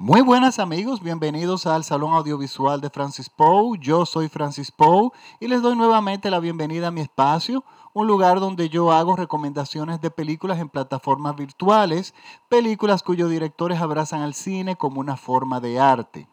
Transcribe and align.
Muy 0.00 0.20
buenas 0.20 0.60
amigos, 0.60 1.02
bienvenidos 1.02 1.66
al 1.66 1.82
Salón 1.82 2.12
Audiovisual 2.12 2.80
de 2.80 2.88
Francis 2.88 3.28
Poe. 3.28 3.76
Yo 3.80 4.06
soy 4.06 4.28
Francis 4.28 4.70
Poe 4.70 5.10
y 5.40 5.48
les 5.48 5.60
doy 5.60 5.74
nuevamente 5.74 6.30
la 6.30 6.38
bienvenida 6.38 6.86
a 6.86 6.90
mi 6.92 7.00
espacio, 7.00 7.64
un 7.94 8.06
lugar 8.06 8.38
donde 8.38 8.68
yo 8.68 8.92
hago 8.92 9.16
recomendaciones 9.16 10.00
de 10.00 10.12
películas 10.12 10.60
en 10.60 10.68
plataformas 10.68 11.34
virtuales, 11.34 12.14
películas 12.48 13.02
cuyos 13.02 13.28
directores 13.28 13.80
abrazan 13.80 14.20
al 14.20 14.34
cine 14.34 14.76
como 14.76 15.00
una 15.00 15.16
forma 15.16 15.58
de 15.58 15.80
arte. 15.80 16.28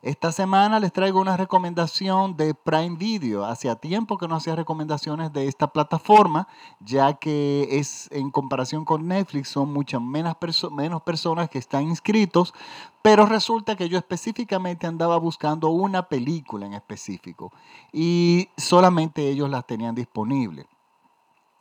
Esta 0.00 0.30
semana 0.30 0.78
les 0.78 0.92
traigo 0.92 1.20
una 1.20 1.36
recomendación 1.36 2.36
de 2.36 2.54
Prime 2.54 2.96
Video. 2.96 3.44
Hacía 3.44 3.74
tiempo 3.74 4.16
que 4.16 4.28
no 4.28 4.36
hacía 4.36 4.54
recomendaciones 4.54 5.32
de 5.32 5.48
esta 5.48 5.72
plataforma, 5.72 6.46
ya 6.78 7.14
que 7.14 7.66
es 7.72 8.08
en 8.12 8.30
comparación 8.30 8.84
con 8.84 9.08
Netflix 9.08 9.48
son 9.48 9.72
muchas 9.72 10.00
menos, 10.00 10.36
menos 10.70 11.02
personas 11.02 11.50
que 11.50 11.58
están 11.58 11.88
inscritos, 11.88 12.54
pero 13.02 13.26
resulta 13.26 13.74
que 13.74 13.88
yo 13.88 13.98
específicamente 13.98 14.86
andaba 14.86 15.16
buscando 15.18 15.70
una 15.70 16.08
película 16.08 16.66
en 16.66 16.74
específico 16.74 17.52
y 17.92 18.50
solamente 18.56 19.28
ellos 19.28 19.50
las 19.50 19.66
tenían 19.66 19.96
disponibles. 19.96 20.66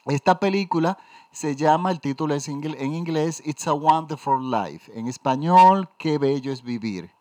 Esta 0.06 0.40
película 0.40 1.00
se 1.32 1.56
llama, 1.56 1.90
el 1.90 2.00
título 2.00 2.36
es 2.36 2.48
en 2.48 2.94
inglés, 2.94 3.42
It's 3.44 3.68
a 3.68 3.74
Wonderful 3.74 4.52
Life. 4.52 4.92
En 4.98 5.08
español, 5.08 5.90
Qué 5.98 6.20
bello 6.20 6.52
es 6.52 6.62
vivir. 6.62 7.17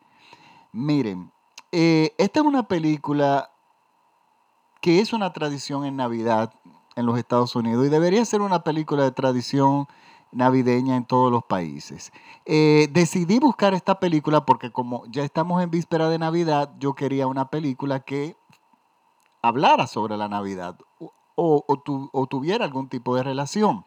Miren, 0.73 1.33
eh, 1.73 2.15
esta 2.19 2.41
es 2.41 2.47
una 2.47 2.69
película 2.69 3.51
que 4.81 5.01
es 5.01 5.13
una 5.13 5.33
tradición 5.33 5.85
en 5.85 5.97
Navidad 5.97 6.53
en 6.95 7.07
los 7.07 7.19
Estados 7.19 7.55
Unidos 7.57 7.87
y 7.87 7.91
debería 7.91 8.25
ser 8.25 8.41
una 8.41 8.63
película 8.63 9.05
de 9.05 9.13
tradición 9.13 9.87
navideña 10.33 10.97
en 10.97 11.05
todos 11.05 11.31
los 11.31 11.45
países. 11.45 12.13
Eh, 12.45 12.89
decidí 12.93 13.39
buscar 13.39 13.75
esta 13.75 14.01
película 14.01 14.45
porque 14.45 14.71
como 14.71 15.05
ya 15.09 15.23
estamos 15.23 15.63
en 15.63 15.71
víspera 15.71 16.09
de 16.09 16.19
Navidad, 16.19 16.73
yo 16.79 16.95
quería 16.95 17.27
una 17.27 17.51
película 17.51 18.01
que 18.01 18.37
hablara 19.43 19.87
sobre 19.87 20.17
la 20.17 20.29
Navidad 20.29 20.79
o 21.35 22.27
tuviera 22.31 22.65
algún 22.65 22.89
tipo 22.89 23.15
de 23.15 23.23
relación. 23.23 23.85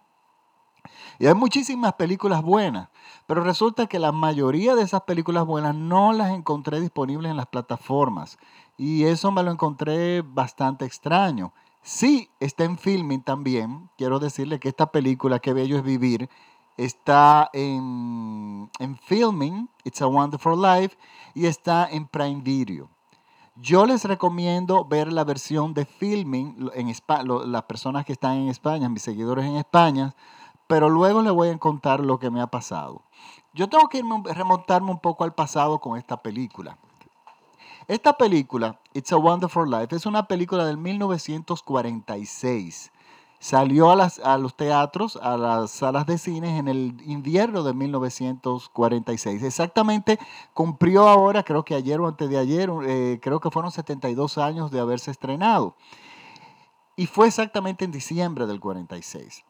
Y 1.17 1.27
hay 1.27 1.33
muchísimas 1.33 1.93
películas 1.93 2.41
buenas, 2.41 2.89
pero 3.25 3.43
resulta 3.43 3.87
que 3.87 3.99
la 3.99 4.11
mayoría 4.11 4.75
de 4.75 4.83
esas 4.83 5.01
películas 5.01 5.45
buenas 5.45 5.75
no 5.75 6.13
las 6.13 6.31
encontré 6.31 6.79
disponibles 6.79 7.31
en 7.31 7.37
las 7.37 7.47
plataformas. 7.47 8.37
Y 8.77 9.05
eso 9.05 9.31
me 9.31 9.43
lo 9.43 9.51
encontré 9.51 10.21
bastante 10.21 10.85
extraño. 10.85 11.53
Sí, 11.81 12.29
está 12.39 12.65
en 12.65 12.77
filming 12.77 13.23
también. 13.23 13.89
Quiero 13.97 14.19
decirle 14.19 14.59
que 14.59 14.69
esta 14.69 14.91
película, 14.91 15.39
Qué 15.39 15.53
Bello 15.53 15.77
es 15.77 15.83
Vivir, 15.83 16.29
está 16.77 17.49
en, 17.53 18.69
en 18.79 18.97
filming, 18.97 19.69
It's 19.83 20.01
a 20.01 20.07
Wonderful 20.07 20.61
Life, 20.61 20.97
y 21.33 21.45
está 21.45 21.89
en 21.89 22.07
Prime 22.07 22.41
Video. 22.41 22.89
Yo 23.61 23.85
les 23.85 24.05
recomiendo 24.05 24.85
ver 24.85 25.11
la 25.11 25.25
versión 25.25 25.73
de 25.73 25.85
filming 25.85 26.69
en 26.73 26.93
las 27.51 27.63
personas 27.63 28.05
que 28.05 28.13
están 28.13 28.37
en 28.37 28.47
España, 28.47 28.87
mis 28.87 29.01
seguidores 29.01 29.43
en 29.43 29.57
España, 29.57 30.15
pero 30.69 30.87
luego 30.87 31.21
les 31.23 31.33
voy 31.33 31.49
a 31.49 31.57
contar 31.57 31.99
lo 31.99 32.19
que 32.19 32.29
me 32.29 32.39
ha 32.41 32.47
pasado. 32.47 33.01
Yo 33.55 33.67
tengo 33.69 33.89
que 33.89 33.97
irme, 33.97 34.21
remontarme 34.31 34.91
un 34.91 34.99
poco 34.99 35.23
al 35.23 35.33
pasado 35.33 35.79
con 35.79 35.97
esta 35.97 36.21
película. 36.21 36.77
Esta 37.87 38.13
película, 38.13 38.79
It's 38.93 39.11
a 39.11 39.17
Wonderful 39.17 39.67
Life, 39.67 39.95
es 39.95 40.05
una 40.05 40.27
película 40.27 40.67
del 40.67 40.77
1946. 40.77 42.91
Salió 43.39 43.89
a, 43.89 43.95
las, 43.95 44.19
a 44.19 44.37
los 44.37 44.55
teatros, 44.55 45.15
a 45.15 45.37
las 45.37 45.71
salas 45.71 46.05
de 46.05 46.19
cines 46.19 46.59
en 46.59 46.67
el 46.67 47.01
invierno 47.03 47.63
de 47.63 47.73
1946. 47.73 49.41
Exactamente 49.41 50.19
cumplió 50.53 51.09
ahora, 51.09 51.41
creo 51.41 51.65
que 51.65 51.73
ayer 51.73 51.99
o 51.99 52.07
antes 52.07 52.29
de 52.29 52.37
ayer, 52.37 52.69
eh, 52.85 53.19
creo 53.23 53.39
que 53.39 53.49
fueron 53.49 53.71
72 53.71 54.37
años 54.37 54.69
de 54.69 54.79
haberse 54.79 55.09
estrenado. 55.09 55.75
Y 56.95 57.07
fue 57.07 57.25
exactamente 57.25 57.85
en 57.85 57.91
diciembre 57.91 58.45
del 58.45 58.59
46. 58.59 59.45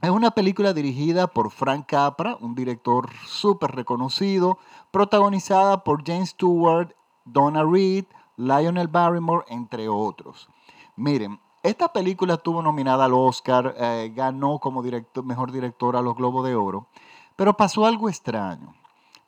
Es 0.00 0.10
una 0.10 0.30
película 0.30 0.72
dirigida 0.72 1.26
por 1.26 1.50
Frank 1.50 1.86
Capra, 1.86 2.36
un 2.40 2.54
director 2.54 3.10
súper 3.26 3.72
reconocido, 3.72 4.58
protagonizada 4.92 5.82
por 5.82 6.06
James 6.06 6.30
Stewart, 6.30 6.92
Donna 7.24 7.64
Reed, 7.64 8.04
Lionel 8.36 8.86
Barrymore, 8.86 9.44
entre 9.48 9.88
otros. 9.88 10.48
Miren, 10.94 11.40
esta 11.64 11.92
película 11.92 12.34
estuvo 12.34 12.62
nominada 12.62 13.06
al 13.06 13.14
Oscar, 13.14 13.74
eh, 13.76 14.12
ganó 14.14 14.60
como 14.60 14.84
mejor 15.24 15.50
director 15.50 15.96
a 15.96 16.02
los 16.02 16.14
Globos 16.14 16.46
de 16.46 16.54
Oro, 16.54 16.86
pero 17.34 17.56
pasó 17.56 17.84
algo 17.84 18.08
extraño. 18.08 18.74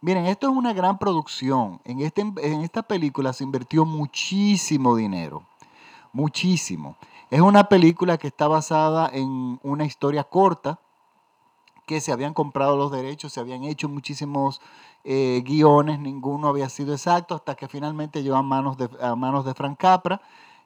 Miren, 0.01 0.27
esto 0.27 0.49
es 0.49 0.57
una 0.57 0.73
gran 0.73 0.99
producción. 0.99 1.81
En, 1.85 2.01
este, 2.01 2.21
en 2.21 2.61
esta 2.61 2.85
película 2.85 3.33
se 3.33 3.43
invirtió 3.43 3.85
muchísimo 3.85 4.95
dinero, 4.95 5.43
muchísimo. 6.13 6.97
Es 7.31 7.41
una 7.41 7.69
película 7.69 8.19
que 8.19 8.27
está 8.27 8.49
basada 8.49 9.09
en 9.13 9.61
una 9.63 9.85
historia 9.85 10.25
corta, 10.25 10.81
que 11.87 12.01
se 12.01 12.11
habían 12.11 12.35
comprado 12.35 12.77
los 12.77 12.91
derechos, 12.91 13.33
se 13.33 13.39
habían 13.39 13.63
hecho 13.63 13.89
muchísimos 13.89 14.61
eh, 15.05 15.41
guiones, 15.45 16.01
ninguno 16.01 16.49
había 16.49 16.69
sido 16.69 16.93
exacto, 16.93 17.37
hasta 17.37 17.55
que 17.55 17.69
finalmente 17.69 18.25
llegó 18.25 18.35
a 18.35 18.43
manos 18.43 18.77
de, 18.77 18.89
a 19.01 19.15
manos 19.15 19.45
de 19.45 19.55
Frank 19.55 19.79
Capra. 19.79 20.21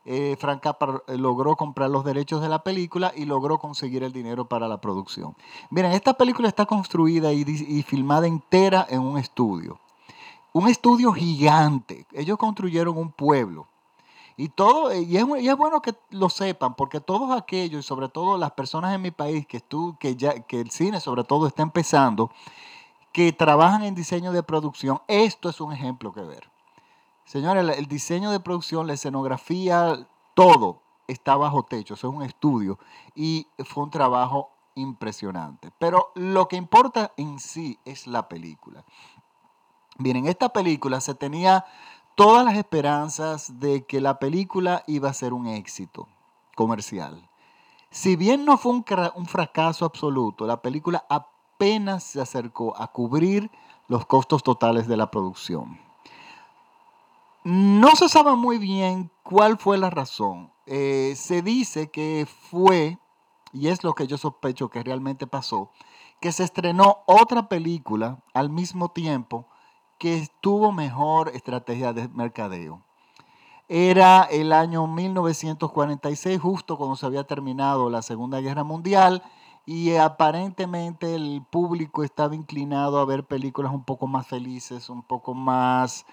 Eh, 0.06 0.36
Frank 0.38 0.60
Capra 0.62 1.02
eh, 1.06 1.18
logró 1.18 1.54
comprar 1.54 1.90
los 1.90 2.02
derechos 2.02 2.40
de 2.40 2.48
la 2.48 2.62
película 2.62 3.12
y 3.14 3.26
logró 3.26 3.58
conseguir 3.58 4.02
el 4.02 4.12
dinero 4.12 4.46
para 4.46 4.66
la 4.66 4.80
producción. 4.80 5.36
Miren, 5.68 5.92
esta 5.92 6.14
película 6.14 6.48
está 6.48 6.64
construida 6.64 7.30
y, 7.34 7.42
y 7.42 7.82
filmada 7.82 8.26
entera 8.26 8.86
en 8.88 9.00
un 9.00 9.18
estudio. 9.18 9.80
Un 10.54 10.68
estudio 10.68 11.12
gigante. 11.12 12.06
Ellos 12.12 12.38
construyeron 12.38 12.96
un 12.96 13.12
pueblo 13.12 13.66
y, 14.36 14.48
todo, 14.48 14.92
y 14.94 15.16
es, 15.16 15.56
bueno 15.56 15.80
que 15.80 15.94
lo 16.10 16.28
sepan, 16.28 16.74
porque 16.74 17.00
todos 17.00 17.36
aquellos, 17.36 17.84
y 17.84 17.86
sobre 17.86 18.08
todo 18.08 18.36
las 18.36 18.52
personas 18.52 18.94
en 18.94 19.02
mi 19.02 19.10
país, 19.10 19.46
que, 19.46 20.16
ya, 20.16 20.40
que 20.40 20.60
el 20.60 20.70
cine 20.70 21.00
sobre 21.00 21.24
todo 21.24 21.46
está 21.46 21.62
empezando, 21.62 22.30
que 23.12 23.32
trabajan 23.32 23.84
en 23.84 23.94
diseño 23.94 24.32
de 24.32 24.42
producción, 24.42 25.00
esto 25.06 25.48
es 25.48 25.60
un 25.60 25.72
ejemplo 25.72 26.12
que 26.12 26.22
ver. 26.22 26.50
Señores, 27.24 27.78
el 27.78 27.86
diseño 27.86 28.30
de 28.30 28.40
producción, 28.40 28.86
la 28.86 28.94
escenografía, 28.94 30.08
todo 30.34 30.82
está 31.06 31.36
bajo 31.36 31.62
techo, 31.62 31.94
eso 31.94 32.08
es 32.08 32.14
un 32.14 32.22
estudio 32.22 32.78
y 33.14 33.46
fue 33.64 33.84
un 33.84 33.90
trabajo 33.90 34.50
impresionante. 34.74 35.70
Pero 35.78 36.10
lo 36.14 36.48
que 36.48 36.56
importa 36.56 37.12
en 37.16 37.38
sí 37.38 37.78
es 37.84 38.06
la 38.06 38.28
película. 38.28 38.84
Miren, 39.98 40.26
esta 40.26 40.48
película 40.48 41.00
se 41.00 41.14
tenía 41.14 41.64
todas 42.14 42.44
las 42.44 42.56
esperanzas 42.56 43.58
de 43.60 43.84
que 43.84 44.00
la 44.00 44.18
película 44.18 44.84
iba 44.86 45.08
a 45.08 45.14
ser 45.14 45.32
un 45.32 45.46
éxito 45.46 46.08
comercial. 46.54 47.28
Si 47.90 48.16
bien 48.16 48.44
no 48.44 48.58
fue 48.58 48.72
un, 48.72 49.26
fracaso 49.26 49.84
absoluto, 49.84 50.46
la 50.46 50.62
película 50.62 51.04
apenas 51.08 52.04
se 52.04 52.20
acercó 52.20 52.76
a 52.76 52.88
cubrir 52.88 53.50
los 53.88 54.06
costos 54.06 54.42
totales 54.42 54.88
de 54.88 54.96
la 54.96 55.10
producción. 55.10 55.78
No 57.44 57.94
se 57.94 58.08
sabe 58.08 58.34
muy 58.34 58.58
bien 58.58 59.10
cuál 59.22 59.58
fue 59.58 59.78
la 59.78 59.90
razón. 59.90 60.50
Eh, 60.66 61.14
se 61.16 61.42
dice 61.42 61.90
que 61.90 62.26
fue, 62.50 62.98
y 63.52 63.68
es 63.68 63.84
lo 63.84 63.94
que 63.94 64.06
yo 64.06 64.18
sospecho 64.18 64.70
que 64.70 64.82
realmente 64.82 65.26
pasó, 65.26 65.70
que 66.20 66.32
se 66.32 66.42
estrenó 66.42 67.02
otra 67.06 67.48
película 67.48 68.18
al 68.32 68.50
mismo 68.50 68.90
tiempo 68.90 69.46
que 70.04 70.28
tuvo 70.42 70.70
mejor 70.70 71.30
estrategia 71.30 71.94
de 71.94 72.08
mercadeo. 72.08 72.82
Era 73.70 74.24
el 74.24 74.52
año 74.52 74.86
1946, 74.86 76.38
justo 76.38 76.76
cuando 76.76 76.94
se 76.94 77.06
había 77.06 77.24
terminado 77.24 77.88
la 77.88 78.02
Segunda 78.02 78.38
Guerra 78.42 78.64
Mundial, 78.64 79.22
y 79.64 79.94
aparentemente 79.94 81.14
el 81.14 81.42
público 81.50 82.04
estaba 82.04 82.34
inclinado 82.34 82.98
a 82.98 83.06
ver 83.06 83.24
películas 83.24 83.72
un 83.72 83.82
poco 83.82 84.06
más 84.06 84.26
felices, 84.26 84.90
un 84.90 85.02
poco 85.02 85.32
más 85.32 86.04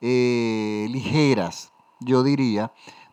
eh, 0.00 0.86
ligeras, 0.88 1.72
yo 1.98 2.22
diría. 2.22 2.70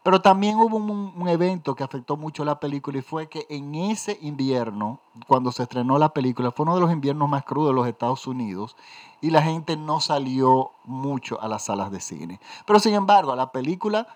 Pero 0.07 0.21
también 0.21 0.55
hubo 0.55 0.77
un, 0.77 1.27
evento 1.27 1.75
que 1.75 1.83
afectó 1.83 2.15
mucho 2.15 2.45
la 2.45 2.61
película 2.61 2.97
y 2.97 3.01
fue 3.01 3.27
que 3.27 3.45
en 3.49 3.75
ese 3.75 4.17
invierno, 4.21 5.01
cuando 5.27 5.51
se 5.51 5.63
estrenó 5.63 5.97
la 5.97 6.13
película, 6.13 6.51
fue 6.51 6.63
uno 6.63 6.75
de 6.75 6.79
los 6.79 6.93
inviernos 6.93 7.27
más 7.27 7.43
crudos 7.43 7.71
de 7.71 7.75
los 7.75 7.87
Estados 7.89 8.25
Unidos 8.25 8.77
y 9.19 9.31
la 9.31 9.41
gente 9.41 9.75
no 9.75 9.99
salió 9.99 10.71
mucho 10.85 11.41
a 11.41 11.49
las 11.49 11.65
salas 11.65 11.91
de 11.91 11.99
cine. 11.99 12.39
Pero 12.65 12.79
sin 12.79 12.93
embargo, 12.93 13.35
la 13.35 13.51
película, 13.51 14.07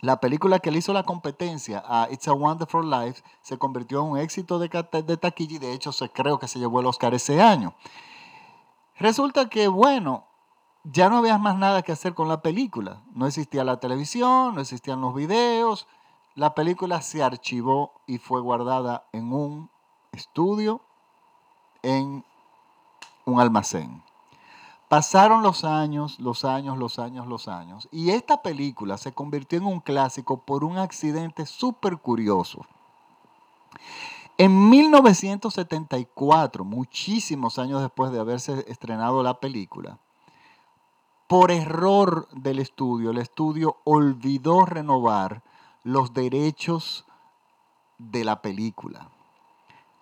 la 0.00 0.18
película 0.18 0.58
que 0.58 0.72
le 0.72 0.78
hizo 0.78 0.92
la 0.92 1.04
competencia 1.04 1.84
a 1.86 2.08
It's 2.10 2.26
a 2.26 2.32
Wonderful 2.32 2.90
Life 2.90 3.22
se 3.42 3.58
convirtió 3.58 4.00
en 4.00 4.06
un 4.10 4.18
éxito 4.18 4.58
de, 4.58 4.68
de 5.06 5.16
taquilla 5.16 5.54
y 5.54 5.58
de 5.60 5.72
hecho 5.72 5.92
se, 5.92 6.10
creo 6.10 6.40
que 6.40 6.48
se 6.48 6.58
llevó 6.58 6.80
el 6.80 6.86
Oscar 6.86 7.14
ese 7.14 7.40
año. 7.40 7.74
Resulta 8.98 9.48
que, 9.48 9.68
bueno, 9.68 10.24
ya 10.84 11.08
no 11.08 11.18
había 11.18 11.38
más 11.38 11.56
nada 11.56 11.82
que 11.82 11.92
hacer 11.92 12.14
con 12.14 12.28
la 12.28 12.42
película. 12.42 13.02
No 13.14 13.26
existía 13.26 13.64
la 13.64 13.80
televisión, 13.80 14.54
no 14.54 14.60
existían 14.60 15.00
los 15.00 15.14
videos. 15.14 15.86
La 16.34 16.54
película 16.54 17.02
se 17.02 17.22
archivó 17.22 17.92
y 18.06 18.18
fue 18.18 18.40
guardada 18.40 19.06
en 19.12 19.32
un 19.32 19.70
estudio, 20.12 20.80
en 21.82 22.24
un 23.24 23.40
almacén. 23.40 24.02
Pasaron 24.88 25.42
los 25.42 25.64
años, 25.64 26.18
los 26.18 26.44
años, 26.44 26.76
los 26.76 26.98
años, 26.98 27.26
los 27.28 27.46
años. 27.46 27.88
Y 27.92 28.10
esta 28.10 28.42
película 28.42 28.98
se 28.98 29.12
convirtió 29.12 29.58
en 29.58 29.66
un 29.66 29.80
clásico 29.80 30.44
por 30.44 30.64
un 30.64 30.78
accidente 30.78 31.46
súper 31.46 31.98
curioso. 31.98 32.66
En 34.36 34.70
1974, 34.70 36.64
muchísimos 36.64 37.58
años 37.58 37.82
después 37.82 38.10
de 38.10 38.18
haberse 38.18 38.64
estrenado 38.68 39.22
la 39.22 39.38
película, 39.38 39.98
por 41.30 41.52
error 41.52 42.26
del 42.32 42.58
estudio, 42.58 43.12
el 43.12 43.18
estudio 43.18 43.76
olvidó 43.84 44.66
renovar 44.66 45.44
los 45.84 46.12
derechos 46.12 47.04
de 47.98 48.24
la 48.24 48.42
película. 48.42 49.10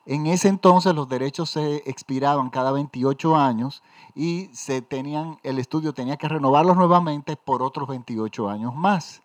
En 0.06 0.26
ese 0.26 0.48
entonces 0.48 0.94
los 0.94 1.06
derechos 1.06 1.50
se 1.50 1.82
expiraban 1.84 2.48
cada 2.48 2.72
28 2.72 3.36
años 3.36 3.82
y 4.14 4.48
se 4.54 4.80
tenían, 4.80 5.38
el 5.42 5.58
estudio 5.58 5.92
tenía 5.92 6.16
que 6.16 6.30
renovarlos 6.30 6.78
nuevamente 6.78 7.36
por 7.36 7.62
otros 7.62 7.88
28 7.88 8.48
años 8.48 8.75
más. 8.75 9.20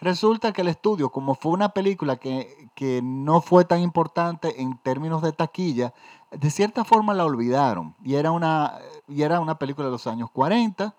Resulta 0.00 0.50
que 0.54 0.62
el 0.62 0.68
estudio, 0.68 1.10
como 1.10 1.34
fue 1.34 1.52
una 1.52 1.68
película 1.68 2.16
que, 2.16 2.70
que 2.74 3.02
no 3.02 3.42
fue 3.42 3.66
tan 3.66 3.82
importante 3.82 4.62
en 4.62 4.78
términos 4.78 5.20
de 5.20 5.32
taquilla, 5.32 5.92
de 6.30 6.50
cierta 6.50 6.84
forma 6.84 7.12
la 7.12 7.26
olvidaron. 7.26 7.94
Y 8.02 8.14
era 8.14 8.30
una, 8.30 8.78
y 9.06 9.20
era 9.20 9.40
una 9.40 9.58
película 9.58 9.88
de 9.88 9.92
los 9.92 10.06
años 10.06 10.30
40. 10.30 10.94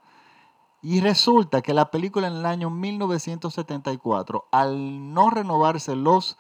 Y 0.87 1.01
resulta 1.01 1.63
que 1.63 1.73
la 1.73 1.89
película 1.89 2.27
en 2.27 2.35
el 2.35 2.45
año 2.45 2.69
1974, 2.69 4.45
al 4.51 5.15
no 5.15 5.31
renovarse 5.31 5.95
los, 5.95 6.37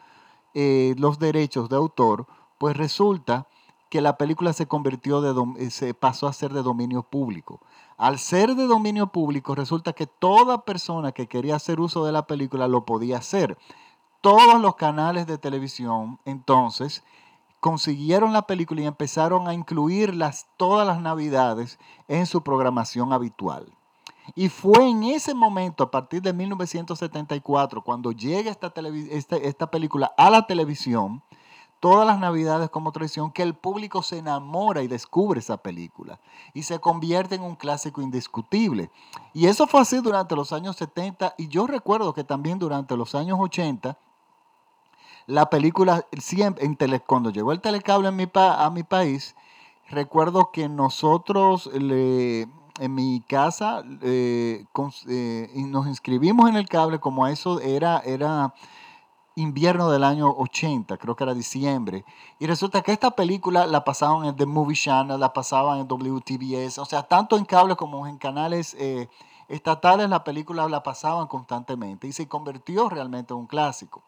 eh, 0.53 0.93
los 0.99 1.17
derechos 1.17 1.67
de 1.67 1.77
autor, 1.77 2.27
pues 2.59 2.77
resulta 2.77 3.47
que 3.89 4.01
la 4.01 4.19
película 4.19 4.53
se 4.53 4.67
convirtió 4.67 5.21
de, 5.21 5.33
eh, 5.57 5.71
se 5.71 5.95
pasó 5.95 6.27
a 6.27 6.33
ser 6.33 6.53
de 6.53 6.61
dominio 6.61 7.01
público. 7.01 7.59
Al 7.97 8.19
ser 8.19 8.53
de 8.53 8.67
dominio 8.67 9.07
público, 9.07 9.55
resulta 9.55 9.93
que 9.93 10.05
toda 10.05 10.63
persona 10.63 11.11
que 11.11 11.25
quería 11.25 11.55
hacer 11.55 11.79
uso 11.79 12.05
de 12.05 12.11
la 12.11 12.27
película 12.27 12.67
lo 12.67 12.85
podía 12.85 13.17
hacer. 13.17 13.57
Todos 14.21 14.61
los 14.61 14.75
canales 14.75 15.25
de 15.25 15.39
televisión 15.39 16.19
entonces 16.23 17.03
consiguieron 17.61 18.31
la 18.31 18.43
película 18.43 18.81
y 18.81 18.85
empezaron 18.85 19.47
a 19.47 19.55
incluirlas 19.55 20.45
todas 20.55 20.85
las 20.85 21.01
navidades 21.01 21.79
en 22.07 22.27
su 22.27 22.43
programación 22.43 23.11
habitual. 23.11 23.75
Y 24.33 24.49
fue 24.49 24.89
en 24.89 25.03
ese 25.03 25.35
momento, 25.35 25.83
a 25.83 25.91
partir 25.91 26.21
de 26.21 26.33
1974, 26.33 27.83
cuando 27.83 28.11
llega 28.11 28.49
esta, 28.49 28.73
esta, 29.11 29.37
esta 29.37 29.69
película 29.69 30.13
a 30.17 30.29
la 30.29 30.47
televisión, 30.47 31.21
todas 31.79 32.07
las 32.07 32.17
navidades 32.17 32.69
como 32.71 32.91
tradición 32.91 33.31
que 33.31 33.43
el 33.43 33.53
público 33.53 34.01
se 34.01 34.17
enamora 34.17 34.81
y 34.81 34.87
descubre 34.87 35.39
esa 35.39 35.57
película 35.57 36.19
y 36.53 36.63
se 36.63 36.79
convierte 36.79 37.35
en 37.35 37.43
un 37.43 37.55
clásico 37.55 38.01
indiscutible. 38.01 38.89
Y 39.33 39.45
eso 39.45 39.67
fue 39.67 39.81
así 39.81 39.97
durante 40.01 40.35
los 40.35 40.51
años 40.51 40.77
70 40.77 41.35
y 41.37 41.47
yo 41.47 41.67
recuerdo 41.67 42.13
que 42.15 42.23
también 42.23 42.57
durante 42.57 42.97
los 42.97 43.13
años 43.13 43.37
80 43.39 43.99
la 45.27 45.49
película 45.49 46.05
siempre 46.19 46.65
en 46.65 46.75
cuando 47.05 47.29
llegó 47.29 47.51
el 47.51 47.61
telecable 47.61 48.11
mi 48.11 48.27
a 48.33 48.69
mi 48.71 48.83
país 48.83 49.35
recuerdo 49.89 50.51
que 50.51 50.69
nosotros 50.69 51.69
en 52.79 52.93
mi 52.93 53.21
casa 53.21 53.83
eh, 54.01 54.65
eh, 55.07 55.49
nos 55.55 55.87
inscribimos 55.87 56.49
en 56.49 56.55
el 56.55 56.67
cable 56.67 56.99
como 56.99 57.27
eso 57.27 57.59
era 57.61 57.99
era 57.99 58.53
invierno 59.35 59.91
del 59.91 60.03
año 60.03 60.29
80, 60.29 60.97
creo 60.97 61.15
que 61.15 61.23
era 61.23 61.33
diciembre. 61.33 62.05
Y 62.39 62.47
resulta 62.47 62.81
que 62.81 62.93
esta 62.93 63.11
película 63.11 63.67
la 63.67 63.83
pasaban 63.83 64.25
en 64.25 64.35
The 64.35 64.45
Movie 64.45 64.77
Channel, 64.77 65.19
la 65.19 65.33
pasaban 65.33 65.79
en 65.79 65.87
WTBS, 65.87 66.79
o 66.79 66.85
sea, 66.85 67.03
tanto 67.03 67.37
en 67.37 67.45
cable 67.45 67.75
como 67.75 68.07
en 68.07 68.17
canales 68.17 68.75
eh, 68.79 69.09
estatales, 69.49 70.09
la 70.09 70.23
película 70.23 70.67
la 70.69 70.83
pasaban 70.83 71.27
constantemente 71.27 72.07
y 72.07 72.13
se 72.13 72.27
convirtió 72.27 72.89
realmente 72.89 73.33
en 73.33 73.41
un 73.41 73.47
clásico. 73.47 74.03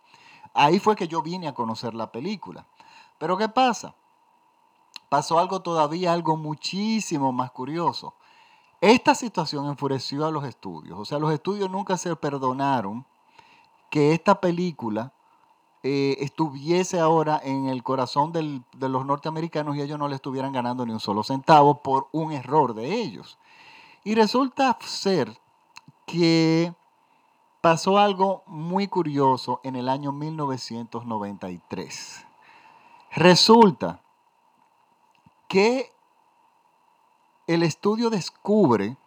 Ahí 0.53 0.79
fue 0.79 0.95
que 0.95 1.07
yo 1.07 1.21
vine 1.21 1.47
a 1.47 1.53
conocer 1.53 1.93
la 1.93 2.11
película. 2.11 2.65
Pero 3.17 3.37
¿qué 3.37 3.49
pasa? 3.49 3.95
Pasó 5.09 5.39
algo 5.39 5.61
todavía, 5.61 6.13
algo 6.13 6.37
muchísimo 6.37 7.31
más 7.31 7.51
curioso. 7.51 8.13
Esta 8.81 9.15
situación 9.15 9.67
enfureció 9.67 10.25
a 10.25 10.31
los 10.31 10.43
estudios. 10.43 10.99
O 10.99 11.05
sea, 11.05 11.19
los 11.19 11.33
estudios 11.33 11.69
nunca 11.69 11.97
se 11.97 12.15
perdonaron 12.15 13.05
que 13.89 14.13
esta 14.13 14.39
película 14.39 15.13
eh, 15.83 16.17
estuviese 16.19 16.99
ahora 16.99 17.41
en 17.43 17.69
el 17.69 17.81
corazón 17.81 18.31
de 18.31 18.89
los 18.89 19.05
norteamericanos 19.05 19.75
y 19.75 19.81
ellos 19.81 19.97
no 19.97 20.07
le 20.07 20.15
estuvieran 20.15 20.51
ganando 20.51 20.85
ni 20.85 20.91
un 20.91 20.99
solo 20.99 21.23
centavo 21.23 21.81
por 21.81 22.07
un 22.11 22.33
error 22.33 22.75
de 22.75 22.93
ellos. 22.93 23.39
Y 24.03 24.13
resulta 24.15 24.77
ser 24.81 25.39
que 26.05 26.73
pasó 27.61 27.97
algo 27.97 28.43
muy 28.47 28.87
curioso 28.87 29.59
en 29.63 29.75
el 29.75 29.89
año 29.89 30.11
1993. 30.11 32.25
Resulta 33.11 34.01
que 35.47 35.91
el 37.47 37.63
estudio 37.63 38.09
descubre 38.09 38.97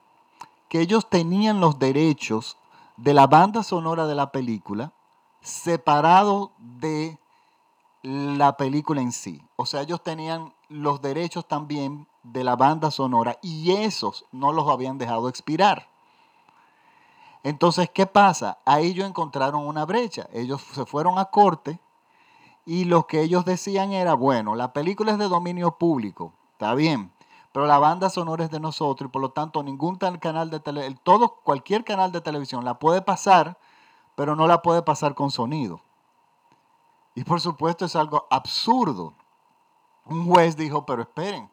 que 0.69 0.81
ellos 0.81 1.09
tenían 1.09 1.61
los 1.61 1.79
derechos 1.79 2.57
de 2.97 3.15
la 3.15 3.27
banda 3.27 3.63
sonora 3.63 4.07
de 4.07 4.15
la 4.15 4.33
película 4.33 4.93
separado 5.41 6.53
de 6.59 7.19
la 8.03 8.57
película 8.57 9.01
en 9.01 9.13
sí. 9.13 9.43
O 9.57 9.67
sea, 9.67 9.83
ellos 9.83 10.03
tenían 10.03 10.53
los 10.69 11.01
derechos 11.01 11.47
también 11.47 12.07
de 12.23 12.45
la 12.45 12.57
banda 12.57 12.91
sonora 12.91 13.39
y 13.43 13.73
esos 13.73 14.27
no 14.33 14.53
los 14.53 14.69
habían 14.69 14.99
dejado 14.99 15.29
expirar. 15.29 15.89
Entonces, 17.43 17.89
¿qué 17.91 18.07
pasa? 18.07 18.59
Ahí 18.65 18.89
ellos 18.89 19.09
encontraron 19.09 19.67
una 19.67 19.87
brecha. 19.87 20.29
Ellos 20.33 20.63
se 20.75 20.85
fueron 20.85 21.19
a 21.19 21.27
corte 21.27 21.79
y 22.67 22.85
lo 22.85 23.07
que 23.07 23.23
ellos 23.23 23.45
decían 23.45 23.93
era, 23.93 24.15
bueno, 24.15 24.55
la 24.55 24.73
película 24.73 25.13
es 25.13 25.19
de 25.19 25.29
dominio 25.29 25.73
público, 25.73 26.35
está 26.53 26.75
bien, 26.75 27.11
pero 27.53 27.67
la 27.67 27.79
banda 27.79 28.11
sonora 28.11 28.45
es 28.45 28.51
de 28.51 28.61
nosotros 28.61 29.09
y 29.09 29.13
por 29.13 29.23
lo 29.23 29.31
tanto 29.31 29.63
ningún 29.63 29.97
canal 29.97 30.51
de 30.51 30.61
televisión, 30.61 31.01
todo, 31.03 31.41
cualquier 31.43 31.85
canal 31.85 32.13
de 32.13 32.21
televisión 32.21 32.65
la 32.65 32.79
puede 32.79 33.03
pasar 33.03 33.57
pero 34.21 34.37
no 34.37 34.47
la 34.47 34.61
puede 34.61 34.83
pasar 34.83 35.15
con 35.15 35.31
sonido. 35.31 35.81
Y 37.15 37.25
por 37.25 37.41
supuesto 37.41 37.87
es 37.87 37.97
algo 37.97 38.27
absurdo. 38.29 39.15
Un 40.05 40.27
juez 40.27 40.59
dijo, 40.59 40.85
pero 40.85 41.01
esperen, 41.01 41.51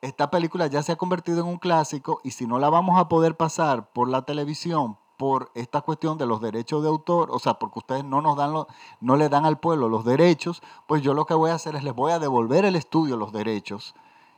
esta 0.00 0.28
película 0.28 0.66
ya 0.66 0.82
se 0.82 0.90
ha 0.90 0.96
convertido 0.96 1.42
en 1.42 1.46
un 1.46 1.58
clásico 1.58 2.20
y 2.24 2.32
si 2.32 2.44
no 2.44 2.58
la 2.58 2.70
vamos 2.70 2.98
a 2.98 3.08
poder 3.08 3.36
pasar 3.36 3.92
por 3.92 4.08
la 4.08 4.22
televisión 4.22 4.98
por 5.16 5.52
esta 5.54 5.82
cuestión 5.82 6.18
de 6.18 6.26
los 6.26 6.40
derechos 6.40 6.82
de 6.82 6.88
autor, 6.88 7.30
o 7.30 7.38
sea, 7.38 7.54
porque 7.54 7.78
ustedes 7.78 8.04
no 8.04 8.20
nos 8.20 8.36
dan 8.36 8.52
no 9.00 9.16
le 9.16 9.28
dan 9.28 9.44
al 9.44 9.60
pueblo 9.60 9.88
los 9.88 10.04
derechos, 10.04 10.60
pues 10.88 11.02
yo 11.02 11.14
lo 11.14 11.26
que 11.26 11.34
voy 11.34 11.52
a 11.52 11.54
hacer 11.54 11.76
es 11.76 11.84
les 11.84 11.94
voy 11.94 12.10
a 12.10 12.18
devolver 12.18 12.64
el 12.64 12.74
estudio 12.74 13.16
los 13.16 13.30
derechos 13.30 13.94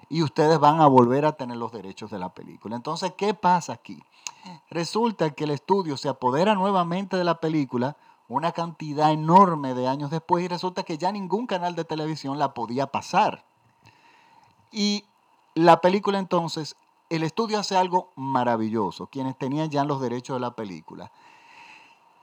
y 0.08 0.22
ustedes 0.22 0.58
van 0.58 0.80
a 0.80 0.86
volver 0.86 1.24
a 1.24 1.32
tener 1.32 1.56
los 1.56 1.72
derechos 1.72 2.10
de 2.10 2.18
la 2.18 2.34
película. 2.34 2.76
Entonces, 2.76 3.12
¿qué 3.16 3.34
pasa 3.34 3.72
aquí? 3.72 4.02
Resulta 4.70 5.30
que 5.30 5.44
el 5.44 5.50
estudio 5.50 5.96
se 5.96 6.08
apodera 6.08 6.54
nuevamente 6.54 7.16
de 7.16 7.24
la 7.24 7.40
película 7.40 7.96
una 8.28 8.52
cantidad 8.52 9.12
enorme 9.12 9.74
de 9.74 9.86
años 9.86 10.10
después 10.10 10.44
y 10.44 10.48
resulta 10.48 10.82
que 10.82 10.98
ya 10.98 11.12
ningún 11.12 11.46
canal 11.46 11.74
de 11.74 11.84
televisión 11.84 12.38
la 12.38 12.54
podía 12.54 12.86
pasar. 12.86 13.44
Y 14.72 15.04
la 15.54 15.80
película 15.80 16.18
entonces, 16.18 16.76
el 17.10 17.22
estudio 17.22 17.58
hace 17.58 17.76
algo 17.76 18.10
maravilloso, 18.16 19.06
quienes 19.06 19.36
tenían 19.38 19.70
ya 19.70 19.84
los 19.84 20.00
derechos 20.00 20.36
de 20.36 20.40
la 20.40 20.56
película. 20.56 21.12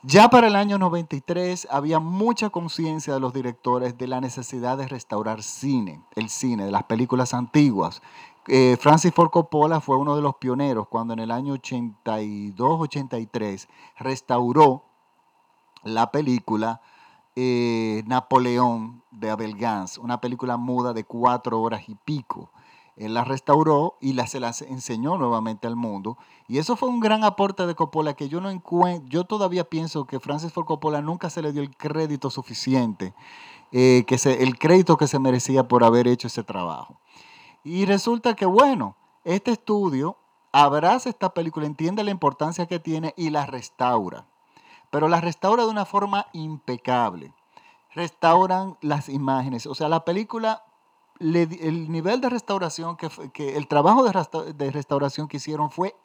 Ya 0.03 0.29
para 0.29 0.47
el 0.47 0.55
año 0.55 0.79
93 0.79 1.67
había 1.69 1.99
mucha 1.99 2.49
conciencia 2.49 3.13
de 3.13 3.19
los 3.19 3.33
directores 3.33 3.99
de 3.99 4.07
la 4.07 4.19
necesidad 4.19 4.75
de 4.75 4.87
restaurar 4.87 5.43
cine, 5.43 6.01
el 6.15 6.29
cine, 6.29 6.65
de 6.65 6.71
las 6.71 6.85
películas 6.85 7.35
antiguas. 7.35 8.01
Eh, 8.47 8.77
Francis 8.79 9.13
Ford 9.13 9.29
Coppola 9.29 9.79
fue 9.79 9.97
uno 9.97 10.15
de 10.15 10.23
los 10.23 10.37
pioneros 10.37 10.87
cuando 10.87 11.13
en 11.13 11.19
el 11.19 11.29
año 11.29 11.55
82-83 11.55 13.67
restauró 13.99 14.85
la 15.83 16.09
película 16.09 16.81
eh, 17.35 18.01
Napoleón 18.07 19.03
de 19.11 19.29
Abel 19.29 19.55
Gans, 19.55 19.99
una 19.99 20.19
película 20.19 20.57
muda 20.57 20.93
de 20.93 21.03
cuatro 21.03 21.61
horas 21.61 21.87
y 21.87 21.93
pico. 21.93 22.49
Él 23.01 23.15
la 23.15 23.23
restauró 23.23 23.97
y 23.99 24.13
la, 24.13 24.27
se 24.27 24.39
las 24.39 24.61
enseñó 24.61 25.17
nuevamente 25.17 25.65
al 25.65 25.75
mundo. 25.75 26.19
Y 26.47 26.59
eso 26.59 26.75
fue 26.75 26.87
un 26.87 26.99
gran 26.99 27.23
aporte 27.23 27.65
de 27.65 27.73
Coppola 27.73 28.13
que 28.13 28.29
yo 28.29 28.41
no 28.41 28.51
encuentro, 28.51 29.09
yo 29.09 29.23
todavía 29.23 29.63
pienso 29.63 30.05
que 30.05 30.19
Francis 30.19 30.53
Ford 30.53 30.67
Coppola 30.67 31.01
nunca 31.01 31.31
se 31.31 31.41
le 31.41 31.51
dio 31.51 31.63
el 31.63 31.75
crédito 31.75 32.29
suficiente, 32.29 33.15
eh, 33.71 34.03
que 34.05 34.19
el 34.39 34.59
crédito 34.59 34.97
que 34.97 35.07
se 35.07 35.17
merecía 35.17 35.67
por 35.67 35.83
haber 35.83 36.07
hecho 36.07 36.27
ese 36.27 36.43
trabajo. 36.43 36.99
Y 37.63 37.85
resulta 37.85 38.35
que, 38.35 38.45
bueno, 38.45 38.95
este 39.23 39.49
estudio 39.49 40.17
abraza 40.51 41.09
esta 41.09 41.33
película, 41.33 41.65
entiende 41.65 42.03
la 42.03 42.11
importancia 42.11 42.67
que 42.67 42.77
tiene 42.77 43.15
y 43.17 43.31
la 43.31 43.47
restaura. 43.47 44.27
Pero 44.91 45.07
la 45.07 45.21
restaura 45.21 45.63
de 45.63 45.71
una 45.71 45.85
forma 45.85 46.27
impecable. 46.33 47.33
Restauran 47.95 48.77
las 48.81 49.09
imágenes. 49.09 49.65
O 49.65 49.73
sea, 49.73 49.89
la 49.89 50.05
película 50.05 50.65
el 51.21 51.91
nivel 51.91 52.19
de 52.19 52.29
restauración, 52.29 52.97
que, 52.97 53.55
el 53.55 53.67
trabajo 53.67 54.03
de, 54.03 54.53
de 54.53 54.71
restauración 54.71 55.27
que 55.27 55.37
hicieron 55.37 55.69
fue 55.69 55.95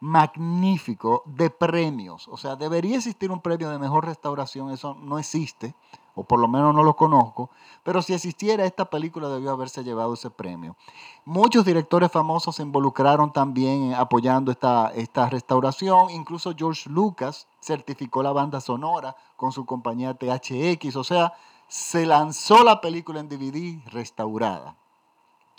magnífico 0.00 1.22
de 1.26 1.50
premios. 1.50 2.28
O 2.28 2.36
sea, 2.36 2.56
debería 2.56 2.96
existir 2.96 3.30
un 3.30 3.40
premio 3.40 3.70
de 3.70 3.78
mejor 3.78 4.04
restauración, 4.04 4.70
eso 4.70 4.94
no 4.94 5.18
existe, 5.18 5.74
o 6.14 6.24
por 6.24 6.38
lo 6.38 6.46
menos 6.46 6.74
no 6.74 6.82
lo 6.82 6.94
conozco, 6.94 7.50
pero 7.82 8.02
si 8.02 8.14
existiera 8.14 8.64
esta 8.64 8.84
película 8.84 9.28
debió 9.28 9.50
haberse 9.50 9.82
llevado 9.82 10.14
ese 10.14 10.30
premio. 10.30 10.76
Muchos 11.24 11.64
directores 11.64 12.12
famosos 12.12 12.56
se 12.56 12.62
involucraron 12.62 13.32
también 13.32 13.94
apoyando 13.94 14.52
esta, 14.52 14.92
esta 14.94 15.28
restauración, 15.28 16.10
incluso 16.10 16.54
George 16.56 16.88
Lucas 16.88 17.48
certificó 17.60 18.22
la 18.22 18.32
banda 18.32 18.60
sonora 18.60 19.16
con 19.36 19.52
su 19.52 19.64
compañía 19.64 20.14
THX, 20.14 20.96
o 20.96 21.04
sea, 21.04 21.32
se 21.74 22.06
lanzó 22.06 22.62
la 22.62 22.80
película 22.80 23.18
en 23.18 23.28
DVD 23.28 23.84
restaurada. 23.90 24.76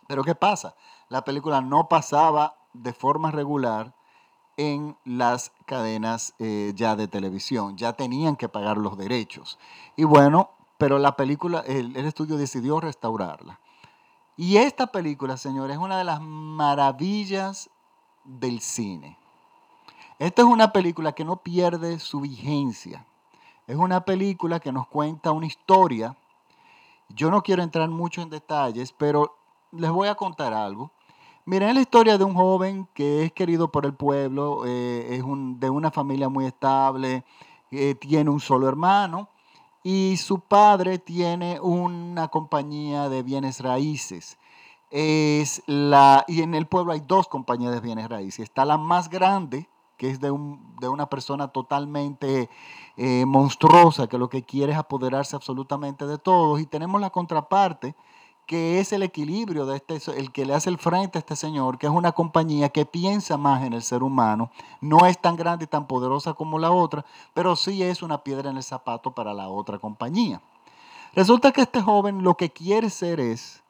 Pero 0.07 0.24
¿qué 0.24 0.34
pasa? 0.34 0.74
La 1.10 1.25
película 1.25 1.60
no 1.60 1.89
pasaba 1.89 2.55
de 2.72 2.93
forma 2.93 3.31
regular 3.31 3.93
en 4.55 4.95
las 5.03 5.51
cadenas 5.65 6.34
eh, 6.39 6.72
ya 6.74 6.95
de 6.95 7.10
televisión, 7.10 7.75
ya 7.75 7.91
tenían 7.91 8.38
que 8.38 8.48
pagar 8.48 8.77
los 8.77 8.98
derechos. 8.98 9.60
Y 9.98 10.05
bueno, 10.05 10.51
pero 10.77 11.00
la 11.00 11.17
película, 11.17 11.60
el, 11.67 11.93
el 11.98 12.05
estudio 12.05 12.38
decidió 12.38 12.79
restaurarla. 12.79 13.60
Y 14.38 14.55
esta 14.55 14.88
película, 14.88 15.36
señores, 15.36 15.75
es 15.75 15.84
una 15.84 15.98
de 15.98 16.05
las 16.05 16.22
maravillas 16.22 17.69
del 18.24 18.62
cine. 18.62 19.17
Esta 20.19 20.43
es 20.43 20.48
una 20.48 20.72
película 20.72 21.12
que 21.12 21.25
no 21.25 21.43
pierde 21.43 22.00
su 22.00 22.22
vigencia. 22.22 23.05
Es 23.67 23.75
una 23.75 24.05
película 24.05 24.60
que 24.60 24.72
nos 24.72 24.88
cuenta 24.88 25.31
una 25.31 25.48
historia. 25.48 26.15
Yo 27.10 27.31
no 27.31 27.41
quiero 27.41 27.63
entrar 27.63 27.89
mucho 27.89 28.22
en 28.22 28.29
detalles, 28.29 28.93
pero 28.93 29.38
les 29.72 29.89
voy 29.89 30.07
a 30.07 30.15
contar 30.15 30.53
algo. 30.53 30.91
Miren 31.45 31.75
la 31.75 31.81
historia 31.81 32.17
de 32.17 32.24
un 32.24 32.34
joven 32.34 32.88
que 32.93 33.24
es 33.24 33.31
querido 33.31 33.72
por 33.72 33.86
el 33.86 33.93
pueblo, 33.93 34.63
eh, 34.65 35.15
es 35.15 35.24
de 35.60 35.69
una 35.69 35.91
familia 35.91 36.29
muy 36.29 36.45
estable, 36.45 37.24
eh, 37.72 37.95
tiene 37.95 38.29
un 38.29 38.39
solo 38.39 38.67
hermano 38.67 39.29
y 39.84 40.17
su 40.17 40.39
padre 40.39 40.98
tiene 40.98 41.60
una 41.60 42.27
compañía 42.29 43.10
de 43.10 43.22
bienes 43.22 43.62
raíces. 43.62 44.39
Es 44.89 45.62
la, 45.67 46.24
y 46.27 46.41
en 46.41 46.55
el 46.55 46.67
pueblo 46.67 46.93
hay 46.93 47.01
dos 47.01 47.27
compañías 47.27 47.74
de 47.74 47.79
bienes 47.79 48.10
raíces. 48.10 48.45
Está 48.45 48.65
la 48.65 48.77
más 48.77 49.10
grande, 49.10 49.69
que 49.98 50.10
es 50.10 50.20
de, 50.20 50.32
un, 50.32 50.75
de 50.80 50.88
una 50.88 51.10
persona 51.10 51.48
totalmente 51.50 52.50
eh, 52.98 53.25
monstruosa, 53.25 54.08
que 54.08 54.18
lo 54.18 54.30
que 54.30 54.44
quiere 54.44 54.74
es 54.74 54.78
apoderarse 54.78 55.36
absolutamente 55.36 56.06
de 56.06 56.18
todos. 56.18 56.60
Y 56.60 56.66
tenemos 56.66 57.00
la 57.02 57.10
contraparte, 57.10 57.96
que 58.46 58.80
es 58.80 58.94
el 58.94 59.04
equilibrio 59.04 59.66
de 59.66 59.78
este, 59.78 60.00
el 60.18 60.32
que 60.32 60.46
le 60.46 60.54
hace 60.54 60.70
el 60.70 60.78
frente 60.78 61.18
a 61.18 61.20
este 61.20 61.36
señor, 61.36 61.78
que 61.78 61.88
es 61.88 61.94
una 61.94 62.12
compañía 62.12 62.70
que 62.70 62.86
piensa 62.86 63.38
más 63.38 63.64
en 63.64 63.74
el 63.74 63.82
ser 63.82 64.04
humano, 64.04 64.52
no 64.82 65.06
es 65.06 65.20
tan 65.20 65.36
grande 65.36 65.66
y 65.66 65.68
tan 65.68 65.88
poderosa 65.88 66.34
como 66.34 66.60
la 66.60 66.72
otra, 66.72 67.06
pero 67.34 67.56
sí 67.56 67.82
es 67.82 68.04
una 68.04 68.24
piedra 68.24 68.52
en 68.52 68.58
el 68.58 68.64
zapato 68.64 69.14
para 69.14 69.34
la 69.34 69.50
otra 69.50 69.80
compañía. 69.80 70.42
Resulta 71.14 71.52
que 71.52 71.62
este 71.62 71.82
joven 71.82 72.24
lo 72.24 72.36
que 72.36 72.52
quiere 72.52 72.90
ser 72.90 73.20
es 73.20 73.64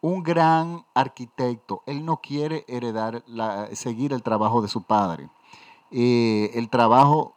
un 0.00 0.22
gran 0.22 0.84
arquitecto. 0.94 1.82
Él 1.86 2.04
no 2.04 2.18
quiere 2.18 2.64
heredar, 2.68 3.22
seguir 3.72 4.12
el 4.12 4.22
trabajo 4.22 4.62
de 4.62 4.68
su 4.68 4.82
padre. 4.82 5.28
Eh, 5.90 6.50
el 6.54 6.68
trabajo, 6.70 7.34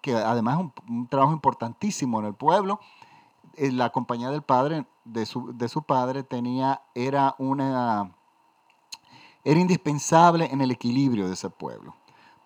que 0.00 0.14
además 0.14 0.60
es 0.60 0.72
un, 0.88 1.08
trabajo 1.08 1.32
importantísimo 1.32 2.20
en 2.20 2.26
el 2.26 2.34
pueblo, 2.34 2.80
eh, 3.56 3.72
la 3.72 3.90
compañía 3.90 4.30
del 4.30 4.42
padre, 4.42 4.86
de 5.04 5.26
su, 5.26 5.52
de 5.56 5.68
su 5.68 5.82
padre, 5.82 6.22
tenía, 6.22 6.82
era 6.94 7.34
una, 7.38 8.12
era 9.44 9.60
indispensable 9.60 10.48
en 10.52 10.60
el 10.60 10.70
equilibrio 10.70 11.26
de 11.26 11.34
ese 11.34 11.50
pueblo. 11.50 11.94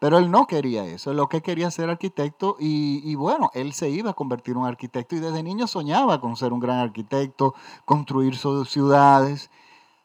Pero 0.04 0.18
él 0.18 0.30
no 0.30 0.46
quería 0.46 0.84
eso, 0.84 1.14
lo 1.14 1.30
que 1.30 1.40
quería 1.40 1.70
ser 1.70 1.88
arquitecto 1.88 2.58
y, 2.60 3.14
bueno, 3.14 3.50
él 3.54 3.72
se 3.72 3.88
iba 3.88 4.10
a 4.10 4.12
convertir 4.12 4.52
en 4.52 4.58
un 4.58 4.66
arquitecto 4.66 5.16
y 5.16 5.18
desde 5.18 5.42
niño 5.42 5.66
soñaba 5.66 6.20
con 6.20 6.36
ser 6.36 6.52
un 6.52 6.60
gran 6.60 6.76
arquitecto, 6.76 7.54
construir 7.86 8.36
sus 8.36 8.68
ciudades. 8.68 9.50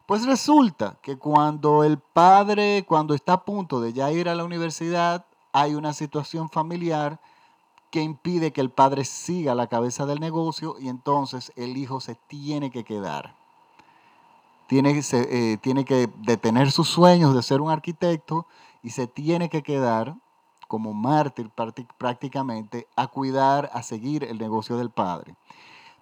Pues 0.05 0.25
resulta 0.25 0.97
que 1.01 1.17
cuando 1.17 1.83
el 1.83 1.97
padre, 1.97 2.85
cuando 2.87 3.13
está 3.13 3.33
a 3.33 3.43
punto 3.43 3.81
de 3.81 3.91
ya 3.91 4.09
ir 4.09 4.29
a 4.29 4.35
la 4.35 4.45
universidad, 4.45 5.25
hay 5.51 5.75
una 5.75 5.91
situación 5.91 6.49
familiar 6.49 7.19
que 7.91 8.01
impide 8.01 8.53
que 8.53 8.61
el 8.61 8.69
padre 8.69 9.03
siga 9.03 9.53
la 9.53 9.67
cabeza 9.67 10.05
del 10.05 10.21
negocio 10.21 10.77
y 10.79 10.87
entonces 10.87 11.51
el 11.57 11.75
hijo 11.75 11.99
se 11.99 12.15
tiene 12.15 12.71
que 12.71 12.85
quedar. 12.85 13.35
Tiene, 14.67 14.97
eh, 14.97 15.57
tiene 15.59 15.83
que 15.83 16.09
detener 16.19 16.71
sus 16.71 16.87
sueños 16.87 17.35
de 17.35 17.43
ser 17.43 17.59
un 17.59 17.69
arquitecto 17.69 18.45
y 18.81 18.91
se 18.91 19.07
tiene 19.07 19.49
que 19.49 19.63
quedar 19.63 20.15
como 20.67 20.93
mártir 20.93 21.49
prácticamente 21.97 22.87
a 22.95 23.07
cuidar, 23.07 23.71
a 23.73 23.81
seguir 23.81 24.23
el 24.23 24.37
negocio 24.37 24.77
del 24.77 24.91
padre. 24.91 25.35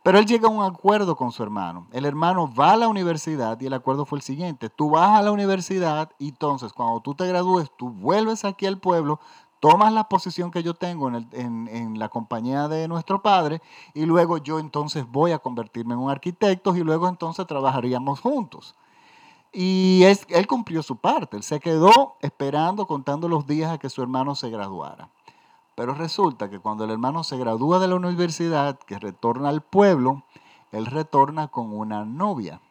Pero 0.03 0.19
él 0.19 0.25
llega 0.25 0.47
a 0.47 0.51
un 0.51 0.63
acuerdo 0.63 1.15
con 1.15 1.31
su 1.31 1.43
hermano. 1.43 1.87
El 1.91 2.05
hermano 2.05 2.53
va 2.53 2.71
a 2.71 2.77
la 2.77 2.87
universidad 2.87 3.59
y 3.59 3.65
el 3.65 3.73
acuerdo 3.73 4.05
fue 4.05 4.19
el 4.19 4.23
siguiente. 4.23 4.69
Tú 4.69 4.89
vas 4.89 5.19
a 5.19 5.21
la 5.21 5.31
universidad 5.31 6.11
y 6.17 6.29
entonces 6.29 6.73
cuando 6.73 7.01
tú 7.01 7.13
te 7.13 7.27
gradúes, 7.27 7.71
tú 7.77 7.89
vuelves 7.89 8.45
aquí 8.45 8.65
al 8.65 8.77
pueblo, 8.77 9.19
tomas 9.59 9.91
la 9.91 10.07
posición 10.07 10.51
que 10.51 10.63
yo 10.63 10.73
tengo 10.73 11.09
en, 11.09 11.67
en, 11.67 11.99
la 11.99 12.09
compañía 12.09 12.67
de 12.67 12.87
nuestro 12.87 13.21
padre 13.21 13.61
y 13.93 14.05
luego 14.05 14.37
yo 14.37 14.59
entonces 14.59 15.05
voy 15.09 15.31
a 15.31 15.39
convertirme 15.39 15.93
en 15.93 15.99
un 15.99 16.11
arquitecto 16.11 16.75
y 16.75 16.83
luego 16.83 17.07
entonces 17.09 17.47
trabajaríamos 17.47 18.19
juntos. 18.19 18.75
Y 19.53 20.03
él 20.03 20.47
cumplió 20.47 20.83
su 20.83 20.97
parte, 20.97 21.37
él 21.37 21.43
se 21.43 21.59
quedó 21.59 22.15
esperando, 22.21 22.85
contando 22.85 23.27
los 23.27 23.47
días 23.47 23.71
a 23.71 23.77
que 23.77 23.89
su 23.89 24.01
hermano 24.01 24.35
se 24.35 24.49
graduara. 24.49 25.09
Pero 25.75 25.93
resulta 25.93 26.49
que 26.49 26.59
cuando 26.59 26.83
el 26.83 26.91
hermano 26.91 27.23
se 27.23 27.37
gradúa 27.37 27.79
de 27.79 27.87
la 27.87 27.95
universidad, 27.95 28.79
que 28.79 28.99
retorna 28.99 29.49
al 29.49 29.61
pueblo, 29.61 30.23
él 30.71 30.85
retorna 30.85 31.47
con 31.47 31.71
una 31.71 32.03
novia. 32.03 32.61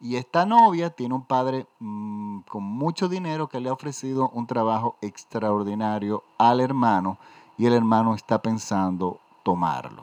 Y 0.00 0.16
esta 0.16 0.46
novia 0.46 0.90
tiene 0.90 1.14
un 1.14 1.24
padre 1.24 1.66
mm, 1.78 2.40
con 2.40 2.64
mucho 2.64 3.08
dinero 3.08 3.48
que 3.48 3.60
le 3.60 3.68
ha 3.68 3.72
ofrecido 3.72 4.30
un 4.30 4.46
trabajo 4.46 4.96
extraordinario 5.00 6.24
al 6.38 6.60
hermano 6.60 7.18
y 7.56 7.66
el 7.66 7.74
hermano 7.74 8.14
está 8.14 8.42
pensando 8.42 9.20
tomarlo. 9.44 10.02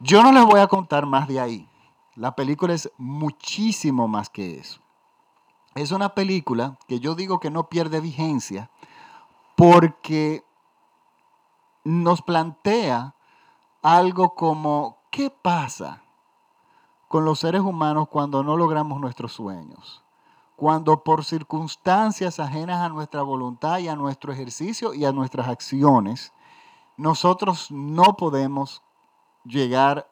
Yo 0.00 0.22
no 0.22 0.32
les 0.32 0.44
voy 0.44 0.60
a 0.60 0.68
contar 0.68 1.04
más 1.04 1.28
de 1.28 1.40
ahí. 1.40 1.67
La 2.18 2.34
película 2.34 2.74
es 2.74 2.90
muchísimo 2.98 4.08
más 4.08 4.28
que 4.28 4.58
eso. 4.58 4.80
Es 5.76 5.92
una 5.92 6.16
película 6.16 6.76
que 6.88 6.98
yo 6.98 7.14
digo 7.14 7.38
que 7.38 7.48
no 7.48 7.68
pierde 7.68 8.00
vigencia 8.00 8.70
porque 9.54 10.42
nos 11.84 12.20
plantea 12.22 13.14
algo 13.82 14.34
como, 14.34 14.98
¿qué 15.12 15.30
pasa 15.30 16.02
con 17.06 17.24
los 17.24 17.38
seres 17.38 17.60
humanos 17.60 18.08
cuando 18.08 18.42
no 18.42 18.56
logramos 18.56 19.00
nuestros 19.00 19.32
sueños? 19.32 20.02
Cuando 20.56 21.04
por 21.04 21.24
circunstancias 21.24 22.40
ajenas 22.40 22.80
a 22.80 22.88
nuestra 22.88 23.22
voluntad 23.22 23.78
y 23.78 23.86
a 23.86 23.94
nuestro 23.94 24.32
ejercicio 24.32 24.92
y 24.92 25.04
a 25.04 25.12
nuestras 25.12 25.46
acciones, 25.46 26.32
nosotros 26.96 27.70
no 27.70 28.16
podemos 28.16 28.82
llegar 29.44 30.10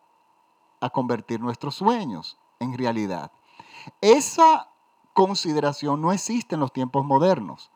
a 0.80 0.90
convertir 0.90 1.40
nuestros 1.40 1.74
sueños 1.74 2.38
en 2.60 2.76
realidad. 2.76 3.32
Esa 4.00 4.68
consideración 5.12 6.00
no 6.00 6.12
existe 6.12 6.54
en 6.54 6.60
los 6.60 6.72
tiempos 6.72 7.04
modernos. 7.04 7.70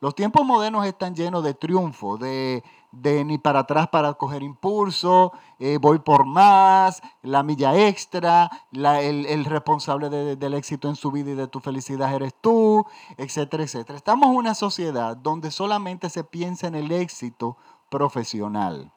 Los 0.00 0.14
tiempos 0.14 0.44
modernos 0.44 0.84
están 0.86 1.14
llenos 1.14 1.42
de 1.42 1.54
triunfo, 1.54 2.18
de, 2.18 2.62
ni 2.92 3.38
para 3.38 3.60
atrás 3.60 3.88
para 3.88 4.12
coger 4.14 4.42
impulso, 4.42 5.32
eh, 5.58 5.78
voy 5.80 5.98
por 6.00 6.26
más, 6.26 7.02
la 7.22 7.42
milla 7.42 7.88
extra, 7.88 8.50
el, 8.72 9.44
responsable 9.46 10.10
del 10.10 10.54
éxito 10.54 10.88
en 10.88 10.96
su 10.96 11.10
vida 11.10 11.30
y 11.30 11.34
de 11.34 11.48
tu 11.48 11.60
felicidad 11.60 12.14
eres 12.14 12.34
tú, 12.40 12.84
etcétera, 13.16 13.62
etcétera. 13.62 13.96
Estamos 13.96 14.28
en 14.28 14.36
una 14.36 14.54
sociedad 14.54 15.16
donde 15.16 15.50
solamente 15.50 16.10
se 16.10 16.24
piensa 16.24 16.66
en 16.66 16.74
el 16.74 16.92
éxito 16.92 17.56
profesional 17.88 18.92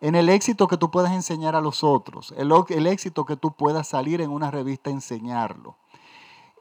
en 0.00 0.14
el 0.14 0.28
éxito 0.28 0.68
que 0.68 0.76
tú 0.76 0.90
puedas 0.90 1.12
enseñar 1.12 1.56
a 1.56 1.60
los 1.60 1.84
otros, 1.84 2.34
el, 2.36 2.86
éxito 2.86 3.24
que 3.24 3.36
tú 3.36 3.52
puedas 3.52 3.88
salir 3.88 4.20
en 4.20 4.30
una 4.30 4.50
revista 4.50 4.90
a 4.90 4.92
enseñarlo. 4.92 5.76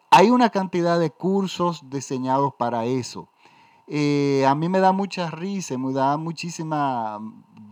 Hay 0.09 0.29
una 0.29 0.49
cantidad 0.49 0.99
de 0.99 1.11
cursos 1.11 1.89
diseñados 1.89 2.53
para 2.57 2.85
eso. 2.85 3.27
Eh, 3.87 4.45
a 4.47 4.55
mí 4.55 4.69
me 4.69 4.79
da 4.79 4.91
mucha 4.91 5.29
risa, 5.29 5.77
me 5.77 5.93
da 5.93 6.17
muchísima 6.17 7.19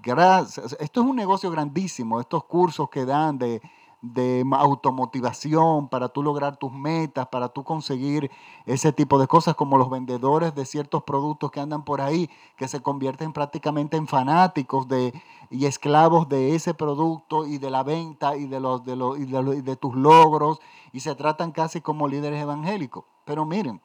gracia. 0.03 0.63
Esto 0.79 1.01
es 1.01 1.07
un 1.07 1.15
negocio 1.15 1.49
grandísimo, 1.49 2.19
estos 2.19 2.43
cursos 2.43 2.89
que 2.89 3.05
dan 3.05 3.37
de, 3.37 3.61
de 4.03 4.43
automotivación 4.51 5.87
para 5.87 6.09
tú 6.09 6.21
lograr 6.23 6.57
tus 6.57 6.73
metas, 6.73 7.27
para 7.29 7.47
tú 7.47 7.63
conseguir 7.63 8.29
ese 8.65 8.91
tipo 8.91 9.17
de 9.17 9.27
cosas, 9.27 9.55
como 9.55 9.77
los 9.77 9.89
vendedores 9.89 10.53
de 10.53 10.65
ciertos 10.65 11.03
productos 11.03 11.51
que 11.51 11.61
andan 11.61 11.85
por 11.85 12.01
ahí, 12.01 12.29
que 12.57 12.67
se 12.67 12.81
convierten 12.81 13.31
prácticamente 13.31 13.95
en 13.95 14.07
fanáticos 14.07 14.89
de, 14.89 15.13
y 15.49 15.67
esclavos 15.67 16.27
de 16.27 16.53
ese 16.53 16.73
producto 16.73 17.47
y 17.47 17.59
de 17.59 17.69
la 17.69 17.83
venta 17.83 18.35
y 18.35 18.45
de, 18.45 18.59
los, 18.59 18.83
de, 18.83 18.97
los, 18.97 19.17
y 19.17 19.23
de, 19.23 19.57
y 19.57 19.61
de 19.61 19.75
tus 19.77 19.95
logros, 19.95 20.59
y 20.91 20.99
se 20.99 21.15
tratan 21.15 21.53
casi 21.53 21.79
como 21.79 22.09
líderes 22.09 22.41
evangélicos. 22.41 23.05
Pero 23.23 23.45
miren, 23.45 23.81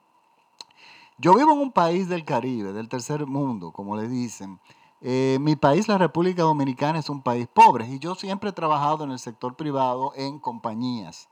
yo 1.17 1.33
vivo 1.35 1.53
en 1.53 1.61
un 1.61 1.71
país 1.71 2.09
del 2.09 2.25
Caribe, 2.25 2.73
del 2.73 2.89
tercer 2.89 3.25
mundo, 3.25 3.71
como 3.71 3.97
le 3.97 4.09
dicen, 4.09 4.59
eh, 5.01 5.39
mi 5.41 5.55
país, 5.55 5.87
la 5.87 5.97
República 5.97 6.43
Dominicana, 6.43 6.99
es 6.99 7.09
un 7.09 7.23
país 7.23 7.47
pobre 7.47 7.87
y 7.87 7.99
yo 8.01 8.15
siempre 8.15 8.51
he 8.51 8.53
trabajado 8.53 9.05
en 9.05 9.13
el 9.13 9.19
sector 9.19 9.55
privado 9.55 10.13
en 10.17 10.41
compañías 10.41 11.29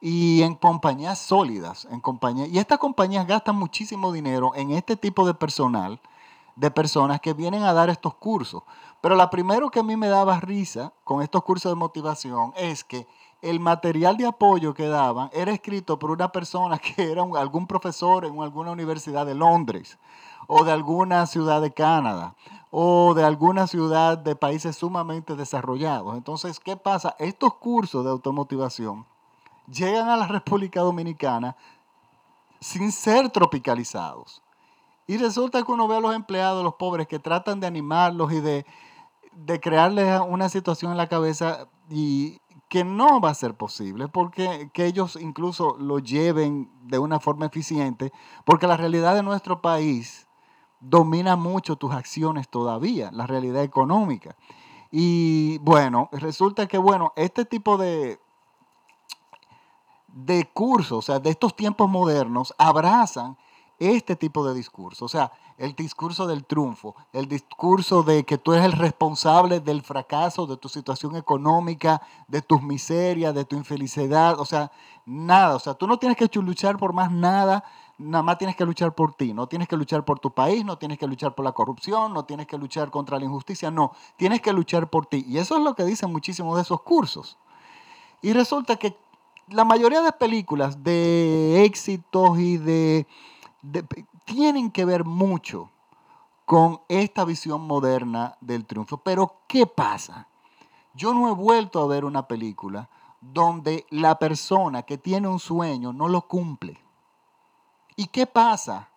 y 0.00 0.42
en 0.42 0.54
compañías 0.54 1.18
sólidas, 1.18 1.88
en 1.90 2.00
compañías, 2.00 2.48
y 2.50 2.58
estas 2.58 2.78
compañías 2.78 3.26
gastan 3.26 3.56
muchísimo 3.56 4.12
dinero 4.12 4.52
en 4.54 4.70
este 4.72 4.96
tipo 4.96 5.26
de 5.26 5.34
personal, 5.34 6.00
de 6.54 6.70
personas 6.70 7.20
que 7.20 7.32
vienen 7.32 7.62
a 7.62 7.72
dar 7.72 7.88
estos 7.88 8.14
cursos. 8.14 8.62
Pero 9.00 9.14
lo 9.16 9.30
primero 9.30 9.70
que 9.70 9.80
a 9.80 9.84
mí 9.84 9.96
me 9.96 10.08
daba 10.08 10.40
risa 10.40 10.92
con 11.04 11.22
estos 11.22 11.42
cursos 11.44 11.70
de 11.72 11.76
motivación 11.76 12.52
es 12.56 12.84
que 12.84 13.06
el 13.42 13.60
material 13.60 14.16
de 14.16 14.26
apoyo 14.26 14.74
que 14.74 14.88
daban 14.88 15.30
era 15.32 15.52
escrito 15.52 15.98
por 15.98 16.10
una 16.10 16.30
persona 16.30 16.78
que 16.96 17.10
era 17.10 17.22
algún 17.22 17.66
profesor 17.66 18.24
en 18.24 18.40
alguna 18.42 18.72
universidad 18.72 19.24
de 19.24 19.34
Londres 19.34 19.98
o 20.48 20.64
de 20.64 20.72
alguna 20.72 21.26
ciudad 21.26 21.60
de 21.60 21.72
Canadá 21.72 22.34
o 22.70 23.14
de 23.14 23.22
alguna 23.22 23.66
ciudad 23.66 24.18
de 24.18 24.34
países 24.34 24.76
sumamente 24.76 25.36
desarrollados. 25.36 26.16
Entonces, 26.16 26.58
¿qué 26.58 26.76
pasa? 26.76 27.14
Estos 27.18 27.54
cursos 27.54 28.04
de 28.04 28.10
automotivación 28.10 29.06
llegan 29.70 30.08
a 30.08 30.16
la 30.16 30.26
República 30.26 30.80
Dominicana 30.80 31.56
sin 32.60 32.90
ser 32.92 33.30
tropicalizados. 33.30 34.42
Y 35.06 35.16
resulta 35.16 35.62
que 35.62 35.72
uno 35.72 35.86
ve 35.86 35.96
a 35.96 36.00
los 36.00 36.14
empleados, 36.14 36.64
los 36.64 36.74
pobres, 36.74 37.06
que 37.06 37.18
tratan 37.18 37.60
de 37.60 37.66
animarlos 37.66 38.32
y 38.32 38.40
de, 38.40 38.66
crearles 39.60 40.20
una 40.28 40.48
situación 40.48 40.90
en 40.90 40.98
la 40.98 41.08
cabeza 41.08 41.68
y 41.88 42.40
que 42.68 42.84
no 42.84 43.20
va 43.20 43.30
a 43.30 43.34
ser 43.34 43.54
posible, 43.54 44.08
porque 44.08 44.70
que 44.74 44.84
ellos 44.84 45.16
incluso 45.16 45.76
lo 45.78 45.98
lleven 46.00 46.70
de 46.82 46.98
una 46.98 47.20
forma 47.20 47.46
eficiente, 47.46 48.12
porque 48.44 48.66
la 48.66 48.76
realidad 48.76 49.14
de 49.14 49.22
nuestro 49.22 49.62
país 49.62 50.27
domina 50.80 51.36
mucho 51.36 51.76
tus 51.76 51.92
acciones 51.92 52.48
todavía, 52.48 53.10
la 53.12 53.26
realidad 53.26 53.62
económica. 53.62 54.36
Y 54.90 55.58
bueno, 55.58 56.08
resulta 56.12 56.66
que, 56.66 56.78
bueno, 56.78 57.12
este 57.16 57.44
tipo 57.44 57.76
de, 57.76 58.18
de 60.08 60.48
cursos, 60.52 60.98
o 60.98 61.02
sea, 61.02 61.18
de 61.18 61.30
estos 61.30 61.54
tiempos 61.54 61.88
modernos, 61.90 62.54
abrazan 62.58 63.36
este 63.78 64.16
tipo 64.16 64.46
de 64.46 64.54
discurso. 64.54 65.04
O 65.04 65.08
sea, 65.08 65.32
el 65.56 65.74
discurso 65.74 66.26
del 66.26 66.44
triunfo, 66.44 66.94
el 67.12 67.28
discurso 67.28 68.02
de 68.02 68.24
que 68.24 68.38
tú 68.38 68.52
eres 68.52 68.64
el 68.64 68.72
responsable 68.72 69.60
del 69.60 69.82
fracaso, 69.82 70.46
de 70.46 70.56
tu 70.56 70.68
situación 70.68 71.16
económica, 71.16 72.00
de 72.28 72.42
tus 72.42 72.62
miserias, 72.62 73.34
de 73.34 73.44
tu 73.44 73.56
infelicidad. 73.56 74.40
O 74.40 74.44
sea, 74.44 74.72
nada. 75.04 75.56
O 75.56 75.58
sea, 75.58 75.74
tú 75.74 75.86
no 75.86 75.98
tienes 75.98 76.16
que 76.16 76.28
luchar 76.40 76.78
por 76.78 76.92
más 76.92 77.10
nada 77.10 77.64
nada 77.98 78.22
más 78.22 78.38
tienes 78.38 78.56
que 78.56 78.64
luchar 78.64 78.94
por 78.94 79.14
ti, 79.14 79.34
no 79.34 79.48
tienes 79.48 79.68
que 79.68 79.76
luchar 79.76 80.04
por 80.04 80.20
tu 80.20 80.30
país, 80.30 80.64
no 80.64 80.78
tienes 80.78 80.98
que 80.98 81.06
luchar 81.06 81.34
por 81.34 81.44
la 81.44 81.52
corrupción, 81.52 82.14
no 82.14 82.24
tienes 82.24 82.46
que 82.46 82.56
luchar 82.56 82.90
contra 82.90 83.18
la 83.18 83.24
injusticia, 83.24 83.70
no, 83.70 83.92
tienes 84.16 84.40
que 84.40 84.52
luchar 84.52 84.88
por 84.88 85.06
ti. 85.06 85.24
Y 85.28 85.38
eso 85.38 85.56
es 85.56 85.62
lo 85.62 85.74
que 85.74 85.84
dicen 85.84 86.12
muchísimos 86.12 86.56
de 86.56 86.62
esos 86.62 86.80
cursos. 86.82 87.36
Y 88.22 88.32
resulta 88.32 88.76
que 88.76 88.96
la 89.48 89.64
mayoría 89.64 90.02
de 90.02 90.12
películas 90.12 90.82
de 90.82 91.64
éxitos 91.64 92.38
y 92.38 92.58
de, 92.58 93.06
tienen 94.24 94.70
que 94.70 94.84
ver 94.84 95.04
mucho 95.04 95.70
con 96.44 96.80
esta 96.88 97.24
visión 97.24 97.66
moderna 97.66 98.36
del 98.40 98.64
triunfo. 98.64 98.98
Pero 98.98 99.40
¿qué 99.46 99.66
pasa? 99.66 100.28
Yo 100.94 101.12
no 101.12 101.28
he 101.28 101.34
vuelto 101.34 101.80
a 101.82 101.86
ver 101.86 102.04
una 102.04 102.26
película 102.26 102.88
donde 103.20 103.86
la 103.90 104.18
persona 104.18 104.82
que 104.82 104.98
tiene 104.98 105.28
un 105.28 105.38
sueño 105.38 105.92
no 105.92 106.08
lo 106.08 106.22
cumple. 106.22 106.87
¿Y 107.98 108.06
qué 108.06 108.28
pasa? 108.28 108.90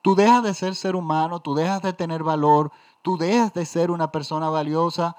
Tú 0.00 0.14
dejas 0.14 0.42
de 0.42 0.54
ser 0.54 0.74
ser 0.76 0.96
humano, 0.96 1.40
tú 1.40 1.54
dejas 1.54 1.82
de 1.82 1.92
tener 1.92 2.22
valor, 2.22 2.72
tú 3.02 3.18
dejas 3.18 3.52
de 3.52 3.66
ser 3.66 3.90
una 3.90 4.10
persona 4.10 4.48
valiosa, 4.48 5.14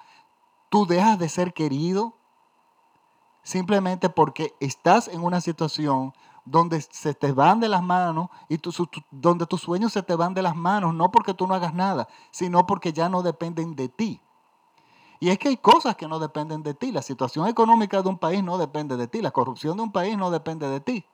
tú 0.69 0.88
dejas 0.88 1.19
de 1.19 1.30
ser 1.30 1.54
querido, 1.54 2.15
simplemente 3.43 4.10
porque 4.10 4.56
estás 4.60 5.08
en 5.08 5.23
una 5.23 5.39
situación 5.39 6.15
donde 6.45 6.82
se 6.82 7.13
te 7.13 7.32
van 7.32 7.60
de 7.60 7.69
las 7.69 7.84
manos 7.84 8.30
y 8.50 8.60
donde 9.12 9.45
tus 9.45 9.62
sueños 9.62 9.93
se 9.93 10.02
te 10.02 10.15
van 10.15 10.34
de 10.34 10.41
las 10.41 10.56
manos, 10.56 10.95
no 10.95 11.12
porque 11.12 11.36
tú 11.36 11.45
no 11.45 11.54
hagas 11.54 11.76
nada, 11.76 12.08
sino 12.32 12.65
porque 12.65 12.91
ya 12.91 13.08
no 13.08 13.21
dependen 13.21 13.76
de 13.76 13.88
ti. 13.88 14.19
Y 15.19 15.30
es 15.30 15.38
que 15.38 15.50
hay 15.50 15.58
cosas 15.58 15.95
que 15.95 16.08
no 16.08 16.17
dependen 16.17 16.63
de 16.63 16.73
ti. 16.73 16.91
La 16.91 17.04
situación 17.04 17.47
económica 17.47 18.02
de 18.02 18.10
un 18.10 18.17
país 18.17 18.43
no 18.43 18.58
depende 18.58 18.97
de 18.97 19.08
ti. 19.08 19.21
La 19.21 19.30
corrupción 19.30 19.78
de 19.78 19.84
un 19.84 19.91
país 19.91 20.17
no 20.17 20.32
depende 20.32 20.67
de 20.69 20.80
ti. 20.80 21.06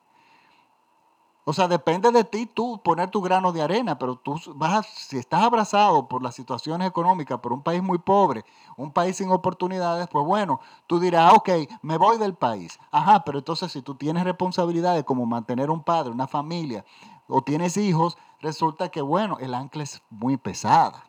O 1.45 1.51
sea, 1.51 1.67
depende 1.67 2.09
de 2.11 2.23
ti 2.23 2.45
tú 2.45 2.79
poner 2.81 3.11
tu 3.11 3.21
grano 3.21 3.51
de 3.51 3.61
arena, 3.61 3.99
pero 3.99 4.15
tú 4.15 4.39
vas 4.55 4.87
si 4.87 5.17
estás 5.17 5.43
abrazado 5.43 6.07
por 6.07 6.23
las 6.23 6.35
situaciones 6.35 6.87
económicas, 6.87 7.39
por 7.39 7.51
un 7.51 7.61
país 7.61 7.83
muy 7.83 7.97
pobre, 7.97 8.45
un 8.77 8.91
país 8.91 9.17
sin 9.17 9.29
oportunidades, 9.29 10.07
pues 10.07 10.25
bueno, 10.25 10.61
tú 10.87 11.01
dirás, 11.01 11.33
ok, 11.33 11.49
me 11.81 11.97
voy 11.97 12.17
del 12.17 12.33
país. 12.33 12.79
Ajá, 12.91 13.25
pero 13.25 13.39
entonces 13.39 13.73
si 13.73 13.81
tú 13.81 13.95
tienes 13.95 14.23
responsabilidades 14.23 15.03
como 15.03 15.25
mantener 15.25 15.69
un 15.69 15.83
padre, 15.83 16.11
una 16.11 16.27
familia, 16.27 16.85
o 17.27 17.41
tienes 17.41 17.75
hijos, 17.75 18.17
resulta 18.39 18.89
que, 18.89 19.01
bueno, 19.01 19.37
el 19.39 19.53
ancla 19.53 19.83
es 19.83 20.01
muy 20.09 20.37
pesada. 20.37 21.03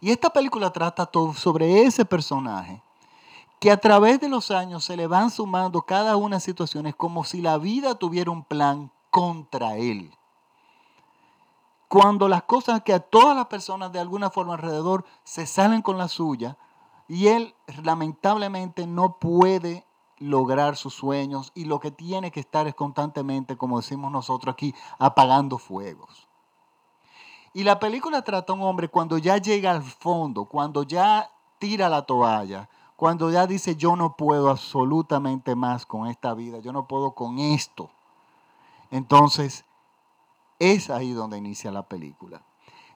Y 0.00 0.10
esta 0.10 0.30
película 0.30 0.70
trata 0.72 1.06
todo 1.06 1.32
sobre 1.32 1.82
ese 1.84 2.04
personaje 2.04 2.82
que 3.60 3.70
a 3.70 3.76
través 3.76 4.18
de 4.20 4.28
los 4.30 4.50
años 4.50 4.84
se 4.84 4.96
le 4.96 5.06
van 5.06 5.30
sumando 5.30 5.82
cada 5.82 6.16
una 6.16 6.36
de 6.36 6.40
situaciones 6.40 6.96
como 6.96 7.24
si 7.24 7.42
la 7.42 7.58
vida 7.58 7.94
tuviera 7.94 8.30
un 8.30 8.42
plan 8.42 8.90
contra 9.10 9.76
él. 9.76 10.10
Cuando 11.86 12.26
las 12.26 12.44
cosas 12.44 12.82
que 12.82 12.94
a 12.94 13.00
todas 13.00 13.36
las 13.36 13.46
personas 13.46 13.92
de 13.92 14.00
alguna 14.00 14.30
forma 14.30 14.54
alrededor 14.54 15.04
se 15.24 15.44
salen 15.46 15.82
con 15.82 15.98
la 15.98 16.08
suya 16.08 16.56
y 17.06 17.26
él 17.26 17.54
lamentablemente 17.82 18.86
no 18.86 19.18
puede 19.18 19.84
lograr 20.16 20.76
sus 20.76 20.94
sueños 20.94 21.52
y 21.54 21.66
lo 21.66 21.80
que 21.80 21.90
tiene 21.90 22.30
que 22.30 22.40
estar 22.40 22.66
es 22.66 22.74
constantemente, 22.74 23.58
como 23.58 23.80
decimos 23.80 24.10
nosotros 24.10 24.54
aquí, 24.54 24.74
apagando 24.98 25.58
fuegos. 25.58 26.28
Y 27.52 27.64
la 27.64 27.78
película 27.78 28.22
trata 28.22 28.52
a 28.52 28.56
un 28.56 28.62
hombre 28.62 28.88
cuando 28.88 29.18
ya 29.18 29.36
llega 29.36 29.72
al 29.72 29.82
fondo, 29.82 30.46
cuando 30.46 30.84
ya 30.84 31.30
tira 31.58 31.88
la 31.88 32.02
toalla, 32.02 32.70
cuando 33.00 33.30
ya 33.30 33.46
dice, 33.46 33.76
yo 33.76 33.96
no 33.96 34.14
puedo 34.14 34.50
absolutamente 34.50 35.54
más 35.54 35.86
con 35.86 36.06
esta 36.06 36.34
vida, 36.34 36.58
yo 36.58 36.70
no 36.70 36.86
puedo 36.86 37.12
con 37.12 37.38
esto. 37.38 37.88
Entonces, 38.90 39.64
es 40.58 40.90
ahí 40.90 41.12
donde 41.12 41.38
inicia 41.38 41.70
la 41.70 41.88
película. 41.88 42.42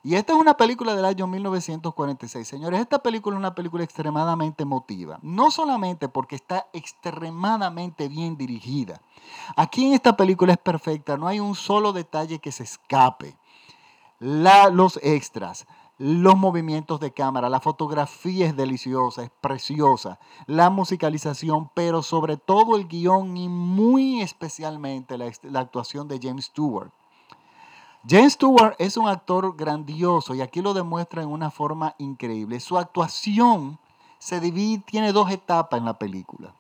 Y 0.03 0.17
esta 0.17 0.35
es 0.35 0.39
una 0.39 0.59
película 0.59 0.95
del 0.95 1.07
año 1.07 1.27
1946. 1.27 2.47
Señores, 2.47 2.81
esta 2.81 2.99
película 2.99 3.35
es 3.35 3.39
una 3.39 3.55
película 3.55 3.83
extremadamente 3.83 4.65
emotiva. 4.65 5.19
No 5.23 5.51
solamente 5.51 6.11
porque 6.11 6.37
está 6.37 6.67
extremadamente 6.75 8.09
bien 8.09 8.37
dirigida. 8.37 9.01
Aquí 9.57 9.87
en 9.87 9.95
esta 9.95 10.19
película 10.19 10.53
es 10.53 10.59
perfecta. 10.59 11.17
No 11.17 11.29
hay 11.29 11.41
un 11.41 11.55
solo 11.55 11.95
detalle 11.95 12.41
que 12.41 12.53
se 12.53 12.65
escape. 12.65 13.39
los 14.21 15.01
extras, 15.03 15.67
los 15.99 16.37
movimientos 16.37 16.99
de 17.01 17.13
cámara, 17.13 17.49
la 17.49 17.61
fotografía 17.61 18.47
es 18.47 18.57
deliciosa, 18.57 19.23
es 19.23 19.31
preciosa, 19.41 20.19
la 20.47 20.71
musicalización, 20.71 21.71
pero 21.75 22.03
sobre 22.03 22.37
todo 22.37 22.77
el 22.77 22.89
guion 22.89 23.37
y 23.37 23.49
muy 23.49 24.21
especialmente 24.21 25.17
la, 25.17 25.31
la 25.43 25.61
actuación 25.61 26.09
de 26.09 26.19
James 26.21 26.47
Stewart. 26.47 26.91
James 28.07 28.35
Stewart 28.35 28.75
es 28.79 28.97
un 28.97 29.09
actor 29.09 29.57
grandioso 29.57 30.35
y 30.35 30.43
aquí 30.43 30.61
lo 30.61 30.75
demuestra 30.75 31.23
en 31.23 31.29
una 31.29 31.51
forma 31.51 31.95
increíble. 31.99 32.61
Su 32.61 32.77
actuación 32.77 33.79
se 34.19 34.41
divide, 34.41 34.83
tiene 34.87 35.13
dos 35.13 35.31
etapas 35.31 35.79
en 35.79 35.87
la 35.87 35.99
película. 35.99 36.55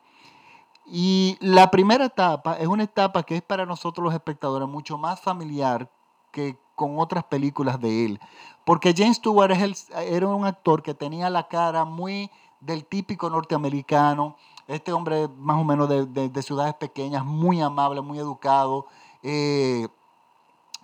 Y 0.86 1.36
la 1.40 1.70
primera 1.70 2.06
etapa 2.06 2.54
es 2.54 2.66
una 2.66 2.84
etapa 2.84 3.22
que 3.22 3.36
es 3.36 3.42
para 3.42 3.66
nosotros 3.66 4.04
los 4.04 4.14
espectadores 4.14 4.68
mucho 4.68 4.96
más 4.96 5.20
familiar 5.20 5.90
que 6.30 6.58
con 6.74 6.98
otras 6.98 7.24
películas 7.24 7.80
de 7.80 8.06
él. 8.06 8.20
Porque 8.64 8.94
James 8.96 9.18
Stewart 9.18 9.52
era 9.96 10.26
un 10.28 10.46
actor 10.46 10.82
que 10.82 10.94
tenía 10.94 11.30
la 11.30 11.48
cara 11.48 11.84
muy 11.84 12.30
del 12.60 12.86
típico 12.86 13.28
norteamericano, 13.28 14.36
este 14.66 14.92
hombre 14.92 15.28
más 15.36 15.60
o 15.60 15.64
menos 15.64 15.88
de, 15.88 16.42
ciudades 16.42 16.74
pequeñas, 16.74 17.24
muy 17.24 17.60
amable, 17.60 18.00
muy 18.00 18.18
educado, 18.18 18.86
eh, 19.22 19.86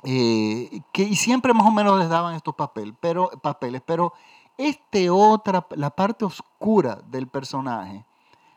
eh, 0.03 0.83
que, 0.92 1.03
y 1.03 1.16
siempre 1.16 1.55
más 1.55 1.66
o 1.66 1.70
menos 1.70 1.98
les 1.98 2.09
daban 2.09 2.35
estos 2.35 2.55
pero, 3.00 3.31
papeles, 3.42 3.83
pero 3.85 4.12
este 4.59 5.09
otra, 5.09 5.66
la 5.70 5.88
parte 5.90 6.26
oscura 6.26 6.96
del 6.96 7.29
personaje, 7.29 8.05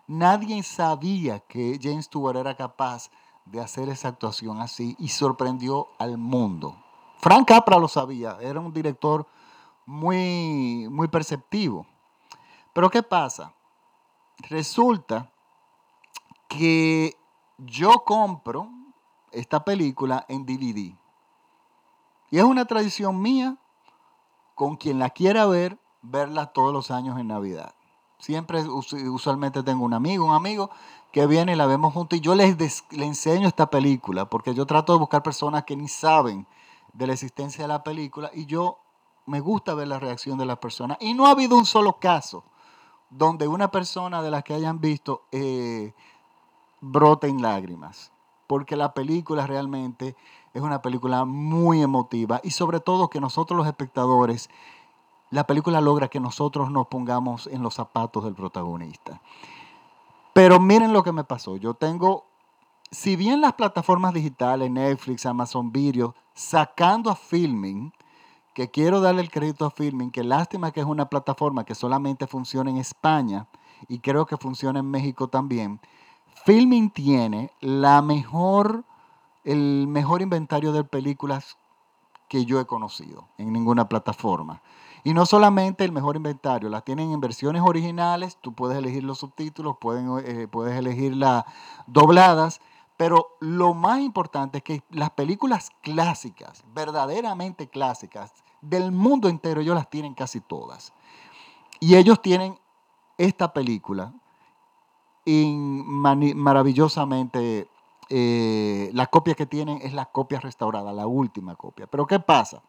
Nadie 0.07 0.61
sabía 0.63 1.39
que 1.39 1.79
James 1.81 2.05
Stewart 2.05 2.35
era 2.35 2.57
capaz 2.57 3.09
de 3.45 3.61
hacer 3.61 3.87
esa 3.87 4.09
actuación 4.09 4.59
así 4.59 4.97
y 4.99 5.07
sorprendió 5.07 5.87
al 5.97 6.17
mundo. 6.17 6.82
Frank 7.23 7.47
Capra 7.47 7.79
lo 7.79 7.87
sabía, 7.87 8.37
era 8.41 8.59
un 8.59 8.73
director 8.73 9.25
muy, 9.85 10.89
muy 10.89 11.07
perceptivo. 11.07 11.87
Pero 12.73 12.89
¿qué 12.89 13.01
pasa? 13.01 13.53
Resulta 14.49 15.31
que 16.49 17.15
yo 17.59 18.03
compro 18.03 18.67
esta 19.31 19.63
película 19.63 20.25
en 20.27 20.45
DVD. 20.45 20.97
Y 22.29 22.39
es 22.39 22.43
una 22.43 22.65
tradición 22.65 23.21
mía, 23.21 23.55
con 24.53 24.75
quien 24.75 24.99
la 24.99 25.09
quiera 25.09 25.45
ver, 25.45 25.77
verla 26.01 26.47
todos 26.47 26.73
los 26.73 26.91
años 26.91 27.17
en 27.17 27.29
Navidad. 27.29 27.73
Siempre, 28.17 28.67
usualmente 28.67 29.63
tengo 29.63 29.85
un 29.85 29.93
amigo, 29.93 30.25
un 30.25 30.35
amigo 30.35 30.71
que 31.13 31.25
viene 31.25 31.53
y 31.53 31.55
la 31.55 31.67
vemos 31.67 31.93
juntos 31.93 32.19
y 32.19 32.21
yo 32.21 32.35
les, 32.35 32.57
les 32.57 32.83
enseño 32.91 33.47
esta 33.47 33.69
película, 33.69 34.25
porque 34.25 34.53
yo 34.53 34.65
trato 34.65 34.91
de 34.91 34.99
buscar 34.99 35.23
personas 35.23 35.63
que 35.63 35.77
ni 35.77 35.87
saben 35.87 36.45
de 36.93 37.07
la 37.07 37.13
existencia 37.13 37.63
de 37.63 37.67
la 37.67 37.83
película 37.83 38.31
y 38.33 38.45
yo 38.45 38.79
me 39.25 39.39
gusta 39.39 39.73
ver 39.73 39.87
la 39.87 39.99
reacción 39.99 40.37
de 40.37 40.45
las 40.45 40.57
personas. 40.57 40.97
Y 40.99 41.13
no 41.13 41.25
ha 41.25 41.31
habido 41.31 41.57
un 41.57 41.65
solo 41.65 41.99
caso 41.99 42.43
donde 43.09 43.47
una 43.47 43.71
persona 43.71 44.21
de 44.21 44.31
las 44.31 44.43
que 44.43 44.53
hayan 44.53 44.79
visto 44.79 45.23
eh, 45.31 45.93
brote 46.81 47.27
en 47.27 47.41
lágrimas, 47.41 48.11
porque 48.47 48.75
la 48.75 48.93
película 48.93 49.47
realmente 49.47 50.15
es 50.53 50.61
una 50.61 50.81
película 50.81 51.25
muy 51.25 51.81
emotiva 51.81 52.39
y 52.43 52.51
sobre 52.51 52.79
todo 52.79 53.09
que 53.09 53.21
nosotros 53.21 53.57
los 53.57 53.67
espectadores, 53.67 54.49
la 55.29 55.47
película 55.47 55.81
logra 55.81 56.09
que 56.09 56.19
nosotros 56.19 56.69
nos 56.69 56.87
pongamos 56.87 57.47
en 57.47 57.63
los 57.63 57.75
zapatos 57.75 58.23
del 58.23 58.35
protagonista. 58.35 59.21
Pero 60.33 60.59
miren 60.59 60.93
lo 60.93 61.03
que 61.03 61.11
me 61.11 61.23
pasó, 61.23 61.57
yo 61.57 61.75
tengo, 61.75 62.25
si 62.91 63.15
bien 63.15 63.41
las 63.41 63.53
plataformas 63.53 64.13
digitales, 64.13 64.69
Netflix, 64.71 65.25
Amazon 65.25 65.71
Video, 65.71 66.15
sacando 66.33 67.09
a 67.09 67.15
Filming, 67.15 67.93
que 68.53 68.69
quiero 68.69 69.01
darle 69.01 69.21
el 69.21 69.31
crédito 69.31 69.65
a 69.65 69.71
Filming, 69.71 70.11
que 70.11 70.23
lástima 70.23 70.71
que 70.71 70.79
es 70.79 70.85
una 70.85 71.09
plataforma 71.09 71.65
que 71.65 71.75
solamente 71.75 72.27
funciona 72.27 72.69
en 72.69 72.77
España 72.77 73.47
y 73.87 73.99
creo 73.99 74.25
que 74.25 74.37
funciona 74.37 74.79
en 74.79 74.89
México 74.89 75.27
también. 75.27 75.79
Filming 76.45 76.91
tiene 76.91 77.51
la 77.61 78.01
mejor, 78.01 78.83
el 79.43 79.87
mejor 79.87 80.21
inventario 80.21 80.71
de 80.71 80.83
películas 80.83 81.57
que 82.27 82.45
yo 82.45 82.59
he 82.59 82.65
conocido 82.65 83.27
en 83.37 83.53
ninguna 83.53 83.87
plataforma. 83.87 84.61
Y 85.03 85.13
no 85.13 85.25
solamente 85.25 85.83
el 85.83 85.91
mejor 85.91 86.15
inventario, 86.15 86.69
las 86.69 86.85
tienen 86.85 87.11
en 87.11 87.19
versiones 87.19 87.61
originales, 87.63 88.37
tú 88.39 88.53
puedes 88.53 88.77
elegir 88.77 89.03
los 89.03 89.19
subtítulos, 89.19 89.75
eh, 90.23 90.47
puedes 90.49 90.77
elegir 90.77 91.15
las 91.15 91.43
dobladas, 91.87 92.61
pero 93.03 93.35
lo 93.41 93.73
más 93.73 93.99
importante 93.99 94.59
es 94.59 94.63
que 94.63 94.81
las 94.89 95.09
películas 95.09 95.71
clásicas, 95.81 96.63
verdaderamente 96.73 97.67
clásicas, 97.67 98.31
del 98.61 98.93
mundo 98.93 99.27
entero, 99.27 99.59
ellos 99.59 99.75
las 99.75 99.89
tienen 99.89 100.13
casi 100.13 100.39
todas. 100.39 100.93
Y 101.81 101.97
ellos 101.97 102.21
tienen 102.21 102.57
esta 103.17 103.51
película 103.51 104.13
maravillosamente, 105.25 107.67
eh, 108.07 108.89
la 108.93 109.07
copia 109.07 109.35
que 109.35 109.47
tienen 109.47 109.81
es 109.81 109.91
la 109.91 110.05
copia 110.05 110.39
restaurada, 110.39 110.93
la 110.93 111.05
última 111.05 111.57
copia. 111.57 111.87
Pero 111.87 112.07
¿qué 112.07 112.21
pasa? 112.21 112.63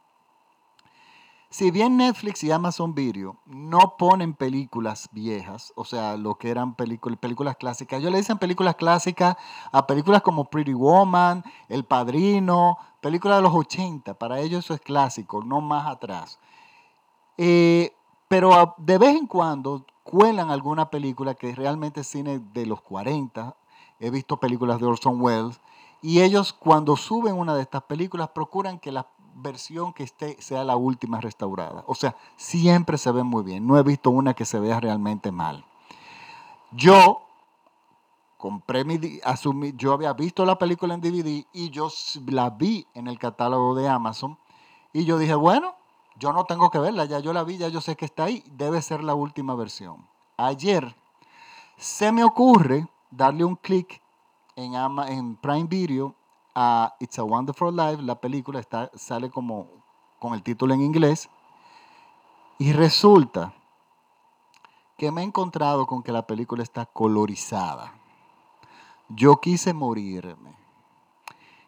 Si 1.55 1.71
bien 1.71 1.97
Netflix 1.97 2.43
y 2.43 2.51
Amazon 2.51 2.97
Video 2.97 3.37
no 3.47 3.97
ponen 3.97 4.35
películas 4.35 5.09
viejas, 5.13 5.73
o 5.77 5.85
sea, 5.85 6.17
lo 6.17 6.35
que 6.35 6.51
eran 6.51 6.75
películas, 6.75 7.57
clásicas, 7.57 8.01
ellos 8.01 8.11
le 8.11 8.19
dicen 8.19 8.39
películas 8.39 8.75
clásicas 8.75 9.37
a 9.71 9.87
películas 9.87 10.23
como 10.23 10.47
Pretty 10.47 10.75
Woman, 10.75 11.45
El 11.69 11.85
Padrino, 11.85 12.77
películas 13.01 13.39
de 13.39 13.43
los 13.43 13.55
80, 13.55 14.15
para 14.15 14.41
ellos 14.41 14.65
eso 14.65 14.75
es 14.75 14.81
clásico, 14.81 15.45
no 15.45 15.61
más 15.61 15.87
atrás. 15.87 16.41
Eh, 17.39 17.95
pero 18.27 18.75
de 18.79 18.99
vez 18.99 19.15
en 19.15 19.29
cuando 19.29 19.87
cuelan 20.03 20.51
alguna 20.51 20.91
película 20.91 21.35
que 21.35 21.55
realmente 21.55 22.01
es 22.01 22.09
cine 22.09 22.41
de 22.53 22.67
los 22.67 22.81
40, 22.81 23.55
he 24.01 24.11
visto 24.11 24.41
películas 24.41 24.81
de 24.81 24.87
Orson 24.87 25.21
Welles, 25.21 25.61
y 26.03 26.21
ellos 26.21 26.53
cuando 26.53 26.97
suben 26.97 27.39
una 27.39 27.55
de 27.55 27.63
estas 27.63 27.85
películas 27.85 28.31
procuran 28.31 28.81
que 28.81 28.91
la 28.91 29.07
versión 29.35 29.93
que 29.93 30.05
esté 30.05 30.41
sea 30.41 30.65
la 30.65 30.77
última 30.77 31.21
restaurada. 31.21 31.85
O 31.87 31.95
sea, 31.95 32.17
siempre 32.37 32.99
se 32.99 33.13
ve 33.13 33.23
muy 33.23 33.43
bien. 33.43 33.67
No 33.67 33.79
he 33.79 33.83
visto 33.83 34.11
una 34.11 34.35
que 34.35 34.45
se 34.45 34.59
vea 34.59 34.81
realmente 34.81 35.33
mal. 35.33 35.65
Yo 36.73 37.23
compré 38.37 38.85
mi, 38.85 39.21
asumí, 39.25 39.73
yo 39.77 39.93
había 39.93 40.13
visto 40.13 40.45
la 40.45 40.59
película 40.59 40.95
en 40.95 41.01
DVD 41.01 41.47
y 41.53 41.71
yo 41.71 41.89
la 42.27 42.51
vi 42.51 42.87
en 42.95 43.07
el 43.07 43.19
catálogo 43.19 43.75
de 43.75 43.89
Amazon 43.89 44.39
y 44.93 45.05
yo 45.05 45.19
dije, 45.19 45.35
bueno, 45.35 45.75
yo 46.17 46.33
no 46.33 46.45
tengo 46.45 46.71
que 46.71 46.79
verla, 46.79 47.05
ya 47.05 47.21
yo 47.21 47.33
la 47.33 47.43
vi, 47.43 47.57
ya 47.57 47.69
yo 47.69 47.81
sé 47.81 47.97
que 47.97 48.05
está 48.05 48.25
ahí, 48.25 48.45
debe 48.51 48.83
ser 48.83 49.03
la 49.03 49.15
última 49.15 49.55
versión. 49.55 50.07
Ayer 50.37 50.95
se 51.77 52.13
me 52.13 52.23
ocurre 52.23 52.87
darle 53.11 53.45
un 53.45 53.57
clic 53.57 54.03
en, 54.57 54.75
en 54.75 55.37
Prime 55.37 55.65
Video 55.65 56.15
a 56.55 56.95
It's 57.01 57.19
a 57.19 57.25
Wonderful 57.25 57.75
Life, 57.75 58.03
la 58.03 58.21
película 58.21 58.61
está, 58.61 58.91
sale 58.95 59.31
como 59.31 59.69
con 60.19 60.35
el 60.35 60.43
título 60.43 60.75
en 60.75 60.81
inglés, 60.81 61.29
y 62.59 62.73
resulta 62.73 63.53
que 64.97 65.11
me 65.11 65.23
he 65.23 65.25
encontrado 65.25 65.87
con 65.87 66.03
que 66.03 66.13
la 66.13 66.27
película 66.27 66.63
está 66.63 66.87
colorizada. 66.87 67.93
Yo 69.09 69.41
quise 69.41 69.75
morirme. 69.75 70.55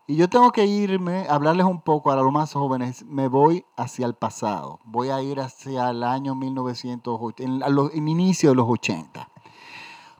Y 0.08 0.14
yo 0.14 0.28
tengo 0.28 0.52
que 0.52 0.64
irme, 0.64 1.26
hablarles 1.28 1.66
un 1.66 1.80
poco 1.80 2.12
a 2.12 2.16
los 2.16 2.30
más 2.30 2.52
jóvenes, 2.52 3.04
me 3.04 3.26
voy 3.26 3.64
hacia 3.76 4.06
el 4.06 4.14
pasado, 4.14 4.78
voy 4.84 5.08
a 5.08 5.20
ir 5.20 5.40
hacia 5.40 5.90
el 5.90 6.04
año 6.04 6.36
1980, 6.36 7.42
en, 7.42 7.62
el 7.62 8.08
inicio 8.08 8.50
de 8.50 8.54
los 8.54 8.68
80. 8.68 9.28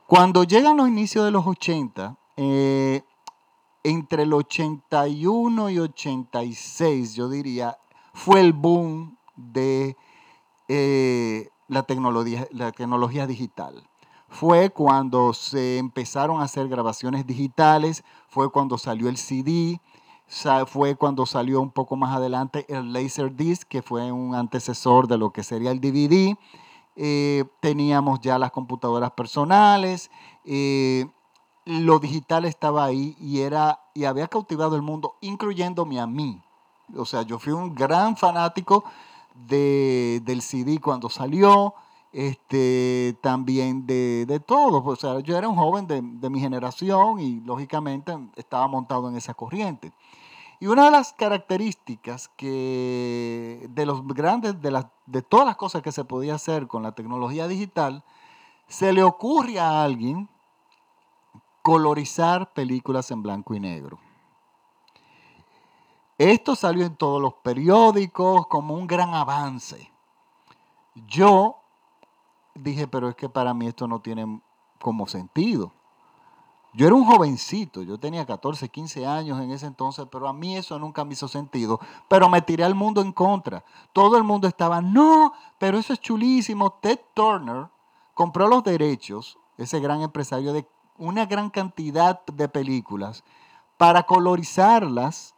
Cuando 0.05 0.43
llegan 0.43 0.75
los 0.75 0.89
inicios 0.89 1.23
de 1.23 1.31
los 1.31 1.47
80, 1.47 2.17
eh, 2.35 3.03
entre 3.89 4.23
el 4.23 4.33
81 4.33 5.69
y 5.69 5.79
86, 5.79 7.15
yo 7.15 7.29
diría, 7.29 7.77
fue 8.13 8.41
el 8.41 8.51
boom 8.51 9.17
de 9.37 9.95
eh, 10.67 11.49
la, 11.69 11.83
tecnología, 11.83 12.47
la 12.51 12.73
tecnología 12.73 13.27
digital. 13.27 13.87
Fue 14.27 14.71
cuando 14.71 15.33
se 15.33 15.77
empezaron 15.77 16.41
a 16.41 16.43
hacer 16.43 16.67
grabaciones 16.67 17.25
digitales, 17.25 18.03
fue 18.27 18.51
cuando 18.51 18.77
salió 18.77 19.07
el 19.07 19.15
CD, 19.15 19.79
fue 20.65 20.95
cuando 20.95 21.25
salió 21.25 21.61
un 21.61 21.71
poco 21.71 21.95
más 21.95 22.13
adelante 22.13 22.65
el 22.67 22.91
Laserdisc, 22.91 23.69
que 23.69 23.81
fue 23.81 24.11
un 24.11 24.35
antecesor 24.35 25.07
de 25.07 25.17
lo 25.17 25.31
que 25.31 25.43
sería 25.43 25.71
el 25.71 25.79
DVD. 25.79 26.35
Eh, 26.97 27.45
teníamos 27.61 28.19
ya 28.19 28.37
las 28.37 28.51
computadoras 28.51 29.11
personales. 29.11 30.11
Eh, 30.43 31.05
lo 31.67 31.99
digital 31.99 32.45
estaba 32.45 32.85
ahí 32.85 33.15
y, 33.19 33.41
era, 33.41 33.81
y 33.93 34.05
había 34.05 34.27
cautivado 34.27 34.75
el 34.77 34.81
mundo, 34.81 35.15
incluyéndome 35.19 35.99
a 35.99 36.07
mí. 36.07 36.41
O 36.95 37.05
sea, 37.05 37.23
yo 37.23 37.39
fui 37.39 37.51
un 37.51 37.75
gran 37.75 38.15
fanático 38.15 38.85
de, 39.35 40.21
del 40.23 40.41
CD 40.41 40.79
cuando 40.79 41.09
salió, 41.09 41.73
este, 42.13 43.17
también 43.21 43.85
de, 43.85 44.25
de 44.25 44.39
todo. 44.39 44.81
O 44.81 44.95
sea, 44.95 45.19
yo 45.19 45.37
era 45.37 45.49
un 45.49 45.57
joven 45.57 45.87
de, 45.87 46.01
de, 46.01 46.29
mi 46.29 46.39
generación 46.39 47.19
y 47.19 47.41
lógicamente 47.41 48.17
estaba 48.37 48.67
montado 48.67 49.09
en 49.09 49.17
esa 49.17 49.33
corriente. 49.33 49.91
Y 50.61 50.67
una 50.67 50.85
de 50.85 50.91
las 50.91 51.11
características 51.11 52.29
que 52.29 53.67
de 53.69 53.85
los 53.85 54.07
grandes, 54.07 54.59
de, 54.61 54.71
las, 54.71 54.85
de 55.05 55.21
todas 55.21 55.45
las 55.45 55.57
cosas 55.57 55.81
que 55.81 55.91
se 55.91 56.05
podía 56.05 56.35
hacer 56.35 56.67
con 56.67 56.81
la 56.81 56.93
tecnología 56.93 57.47
digital, 57.49 58.05
se 58.67 58.93
le 58.93 59.03
ocurre 59.03 59.59
a 59.59 59.83
alguien 59.83 60.29
colorizar 61.67 62.53
películas 62.53 63.11
en 63.11 63.21
blanco 63.21 63.53
y 63.53 63.59
negro. 63.59 63.99
Esto 66.17 66.55
salió 66.55 66.85
en 66.85 66.95
todos 66.95 67.21
los 67.21 67.33
periódicos 67.33 68.47
como 68.47 68.73
un 68.73 68.87
gran 68.87 69.13
avance. 69.13 69.91
Yo 70.95 71.57
dije, 72.55 72.87
pero 72.87 73.09
es 73.09 73.15
que 73.15 73.27
para 73.27 73.53
mí 73.53 73.67
esto 73.67 73.85
no 73.85 73.99
tiene 73.99 74.41
como 74.79 75.07
sentido. 75.07 75.73
Yo 76.71 76.87
era 76.87 76.95
un 76.95 77.03
jovencito, 77.03 77.83
yo 77.83 77.97
tenía 77.97 78.25
14, 78.25 78.69
15 78.69 79.05
años 79.05 79.41
en 79.41 79.51
ese 79.51 79.65
entonces, 79.65 80.07
pero 80.09 80.29
a 80.29 80.31
mí 80.31 80.55
eso 80.55 80.79
nunca 80.79 81.03
me 81.03 81.15
hizo 81.15 81.27
sentido. 81.27 81.81
Pero 82.07 82.29
me 82.29 82.41
tiré 82.41 82.63
al 82.63 82.75
mundo 82.75 83.01
en 83.01 83.11
contra. 83.11 83.65
Todo 83.91 84.15
el 84.15 84.23
mundo 84.23 84.47
estaba, 84.47 84.79
no, 84.79 85.33
pero 85.59 85.77
eso 85.77 85.91
es 85.91 85.99
chulísimo. 85.99 86.71
Ted 86.79 87.01
Turner 87.13 87.67
compró 88.13 88.47
los 88.47 88.63
derechos, 88.63 89.37
ese 89.57 89.81
gran 89.81 90.01
empresario 90.01 90.53
de 90.53 90.65
una 90.97 91.25
gran 91.25 91.49
cantidad 91.49 92.25
de 92.25 92.49
películas 92.49 93.23
para 93.77 94.03
colorizarlas, 94.03 95.35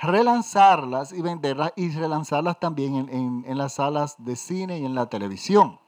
relanzarlas 0.00 1.12
y 1.12 1.22
venderlas 1.22 1.72
y 1.76 1.90
relanzarlas 1.90 2.60
también 2.60 3.08
en, 3.10 3.58
las 3.58 3.74
salas 3.74 4.16
de 4.18 4.36
cine 4.36 4.78
y 4.78 4.84
en 4.84 4.94
la 4.94 5.06
televisión. 5.06 5.78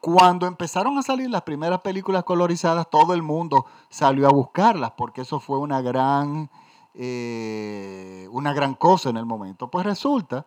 Cuando 0.00 0.46
empezaron 0.46 0.96
a 0.98 1.02
salir 1.02 1.30
las 1.30 1.42
primeras 1.42 1.80
películas 1.80 2.24
colorizadas, 2.24 2.88
todo 2.90 3.14
el 3.14 3.22
mundo 3.22 3.66
salió 3.88 4.28
a 4.28 4.32
buscarlas, 4.32 4.92
porque 4.92 5.22
eso 5.22 5.40
fue 5.40 5.58
una 5.58 5.80
gran, 5.80 6.50
eh, 6.94 8.28
una 8.30 8.52
gran 8.52 8.74
cosa 8.74 9.10
en 9.10 9.16
el 9.16 9.26
momento. 9.26 9.68
Pues 9.68 9.84
resulta 9.84 10.46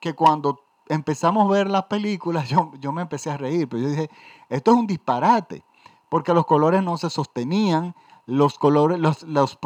que 0.00 0.14
cuando 0.14 0.60
empezamos 0.88 1.46
a 1.46 1.52
ver 1.52 1.68
las 1.68 1.84
películas, 1.84 2.48
yo, 2.50 2.72
yo 2.78 2.92
me 2.92 3.02
empecé 3.02 3.30
a 3.30 3.36
reír, 3.36 3.68
pero 3.68 3.82
yo 3.82 3.88
dije, 3.90 4.10
esto 4.48 4.72
es 4.72 4.76
un 4.76 4.86
disparate, 4.86 5.64
porque 6.12 6.34
los 6.34 6.44
colores 6.44 6.82
no 6.82 6.98
se 6.98 7.08
sostenían, 7.08 7.94
los 8.26 8.58
colores, 8.58 8.98
los, 8.98 9.22
los 9.22 9.58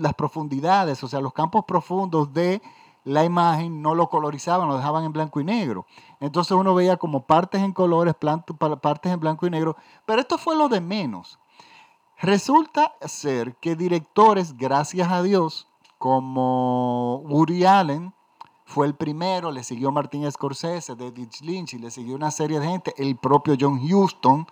las 0.00 0.14
profundidades, 0.14 1.04
o 1.04 1.06
sea, 1.06 1.20
los 1.20 1.32
campos 1.32 1.66
profundos 1.68 2.32
de 2.32 2.60
la 3.04 3.24
imagen 3.24 3.80
no 3.80 3.94
lo 3.94 4.08
colorizaban, 4.08 4.66
lo 4.66 4.76
dejaban 4.76 5.04
en 5.04 5.12
blanco 5.12 5.38
y 5.38 5.44
negro. 5.44 5.86
Entonces 6.18 6.50
uno 6.50 6.74
veía 6.74 6.96
como 6.96 7.26
partes 7.26 7.62
en 7.62 7.70
colores, 7.70 8.16
partes 8.16 9.12
en 9.12 9.20
blanco 9.20 9.46
y 9.46 9.50
negro, 9.50 9.76
pero 10.04 10.20
esto 10.20 10.36
fue 10.36 10.56
lo 10.56 10.68
de 10.68 10.80
menos. 10.80 11.38
Resulta 12.18 12.96
ser 13.02 13.54
que 13.58 13.76
directores, 13.76 14.56
gracias 14.56 15.12
a 15.12 15.22
Dios, 15.22 15.68
como 15.98 17.18
Woody 17.18 17.66
Allen, 17.66 18.12
fue 18.64 18.88
el 18.88 18.96
primero, 18.96 19.52
le 19.52 19.62
siguió 19.62 19.92
Martin 19.92 20.28
Scorsese, 20.32 20.96
David 20.96 21.28
Lynch 21.42 21.74
y 21.74 21.78
le 21.78 21.92
siguió 21.92 22.16
una 22.16 22.32
serie 22.32 22.58
de 22.58 22.66
gente, 22.66 22.94
el 22.96 23.14
propio 23.16 23.54
John 23.60 23.78
Huston, 23.80 24.48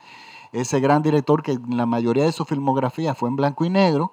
ese 0.52 0.80
gran 0.80 1.02
director 1.02 1.42
que 1.42 1.58
la 1.68 1.86
mayoría 1.86 2.24
de 2.24 2.32
su 2.32 2.44
filmografía 2.44 3.14
fue 3.14 3.28
en 3.28 3.36
blanco 3.36 3.64
y 3.64 3.70
negro. 3.70 4.12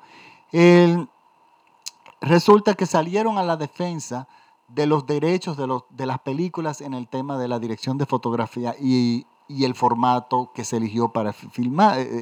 Resulta 2.21 2.73
que 2.73 2.86
salieron 2.86 3.38
a 3.38 3.43
la 3.43 3.58
defensa 3.58 4.28
de 4.67 4.86
los 4.86 5.06
derechos 5.06 5.58
de, 5.58 6.06
las 6.06 6.19
películas 6.19 6.82
en 6.82 6.93
el 6.93 7.08
tema 7.08 7.38
de 7.38 7.47
la 7.47 7.60
dirección 7.60 7.97
de 7.97 8.06
fotografía 8.06 8.75
y, 8.80 9.25
el 9.49 9.73
formato 9.73 10.52
que 10.54 10.63
se 10.63 10.78
eligió 10.78 11.12
eh, 11.15 11.34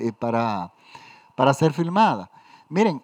eh, 0.07 0.13
para 0.13 1.53
ser 1.53 1.73
filmada. 1.73 2.31
Miren, 2.69 3.03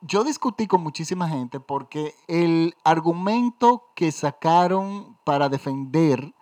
yo 0.00 0.24
discutí 0.24 0.66
con 0.66 0.82
muchísima 0.82 1.28
gente 1.28 1.60
porque 1.60 2.14
el 2.26 2.74
argumento 2.82 3.84
que 3.94 4.10
sacaron 4.10 5.16
para 5.24 5.48
defender 5.48 6.32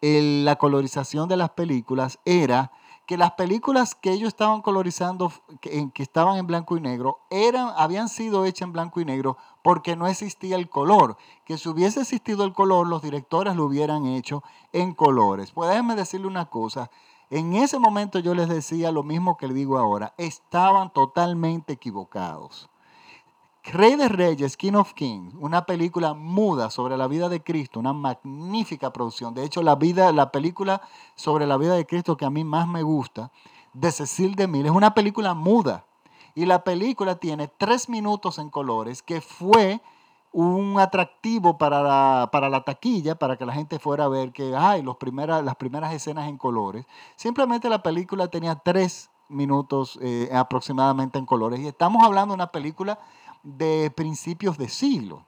la 0.00 0.56
colorización 0.56 1.28
de 1.28 1.36
las 1.36 1.50
películas 1.50 2.18
era 2.24 2.72
que 3.06 3.16
las 3.16 3.32
películas 3.32 3.94
que 3.94 4.12
ellos 4.12 4.28
estaban 4.28 4.62
colorizando, 4.62 5.32
que, 5.60 5.90
que, 5.92 6.02
estaban 6.02 6.38
en 6.38 6.46
blanco 6.46 6.76
y 6.76 6.80
negro, 6.80 7.20
eran, 7.30 7.70
habían 7.76 8.08
sido 8.08 8.44
hechas 8.44 8.66
en 8.66 8.72
blanco 8.72 9.00
y 9.00 9.04
negro 9.04 9.36
porque 9.62 9.96
no 9.96 10.06
existía 10.06 10.56
el 10.56 10.68
color. 10.68 11.16
Que 11.44 11.58
si 11.58 11.68
hubiese 11.68 12.00
existido 12.00 12.44
el 12.44 12.52
color, 12.52 12.86
los 12.86 13.02
directores 13.02 13.56
lo 13.56 13.64
hubieran 13.64 14.06
hecho 14.06 14.42
en 14.72 14.94
colores. 14.94 15.52
Pues 15.52 15.68
déjenme 15.68 15.96
decirle 15.96 16.26
una 16.26 16.46
cosa. 16.46 16.90
En 17.30 17.54
ese 17.54 17.78
momento 17.78 18.18
yo 18.18 18.34
les 18.34 18.48
decía 18.48 18.92
lo 18.92 19.02
mismo 19.02 19.36
que 19.36 19.48
le 19.48 19.54
digo 19.54 19.78
ahora. 19.78 20.14
Estaban 20.18 20.92
totalmente 20.92 21.72
equivocados. 21.72 22.70
Rey 23.72 23.96
de 23.96 24.08
Reyes, 24.08 24.58
King 24.58 24.74
of 24.74 24.92
Kings, 24.92 25.34
una 25.40 25.64
película 25.64 26.12
muda 26.12 26.68
sobre 26.68 26.98
la 26.98 27.08
vida 27.08 27.30
de 27.30 27.42
Cristo, 27.42 27.80
una 27.80 27.94
magnífica 27.94 28.92
producción. 28.92 29.32
De 29.32 29.42
hecho, 29.42 29.62
la, 29.62 29.74
vida, 29.74 30.12
la 30.12 30.30
película 30.30 30.82
sobre 31.14 31.46
la 31.46 31.56
vida 31.56 31.74
de 31.74 31.86
Cristo 31.86 32.16
que 32.16 32.26
a 32.26 32.30
mí 32.30 32.44
más 32.44 32.68
me 32.68 32.82
gusta, 32.82 33.32
de 33.72 33.90
Cecil 33.90 34.34
DeMille, 34.34 34.66
es 34.66 34.74
una 34.74 34.92
película 34.92 35.32
muda. 35.32 35.86
Y 36.34 36.44
la 36.44 36.62
película 36.62 37.16
tiene 37.16 37.48
tres 37.48 37.88
minutos 37.88 38.38
en 38.38 38.50
colores, 38.50 39.02
que 39.02 39.22
fue 39.22 39.80
un 40.30 40.78
atractivo 40.78 41.56
para 41.56 41.82
la, 41.82 42.28
para 42.30 42.50
la 42.50 42.64
taquilla, 42.64 43.14
para 43.14 43.38
que 43.38 43.46
la 43.46 43.54
gente 43.54 43.78
fuera 43.78 44.04
a 44.04 44.08
ver 44.08 44.32
que 44.32 44.54
hay 44.54 44.82
los 44.82 44.96
primeras, 44.96 45.42
las 45.42 45.56
primeras 45.56 45.94
escenas 45.94 46.28
en 46.28 46.36
colores. 46.36 46.84
Simplemente 47.16 47.70
la 47.70 47.82
película 47.82 48.28
tenía 48.28 48.56
tres 48.56 49.10
minutos 49.28 49.98
eh, 50.02 50.30
aproximadamente 50.32 51.18
en 51.18 51.26
colores. 51.26 51.60
Y 51.60 51.66
estamos 51.66 52.02
hablando 52.02 52.32
de 52.32 52.36
una 52.36 52.52
película 52.52 52.98
de 53.42 53.92
principios 53.94 54.58
de 54.58 54.68
siglo. 54.68 55.24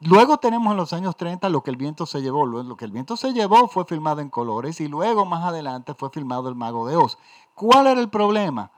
Luego 0.00 0.38
tenemos 0.38 0.70
en 0.70 0.78
los 0.78 0.94
años 0.94 1.14
30 1.16 1.50
lo 1.50 1.62
que 1.62 1.70
el 1.70 1.76
viento 1.76 2.06
se 2.06 2.22
llevó. 2.22 2.46
Lo 2.46 2.76
que 2.76 2.86
el 2.86 2.90
viento 2.92 3.16
se 3.16 3.32
llevó 3.32 3.68
fue 3.68 3.84
filmado 3.84 4.22
en 4.22 4.30
colores 4.30 4.80
y 4.80 4.88
luego 4.88 5.26
más 5.26 5.44
adelante 5.44 5.94
fue 5.94 6.08
filmado 6.10 6.48
El 6.48 6.54
Mago 6.54 6.86
de 6.88 6.96
Oz. 6.96 7.18
¿Cuál 7.54 7.86
era 7.86 8.00
el 8.00 8.08
problema? 8.08 8.70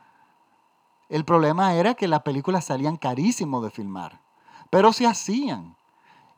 El 1.08 1.24
problema 1.24 1.74
era 1.74 1.94
que 1.94 2.08
las 2.08 2.22
películas 2.22 2.64
salían 2.64 2.96
carísimos 2.96 3.62
de 3.62 3.70
filmar, 3.70 4.20
pero 4.70 4.92
se 4.92 5.06
hacían. 5.06 5.76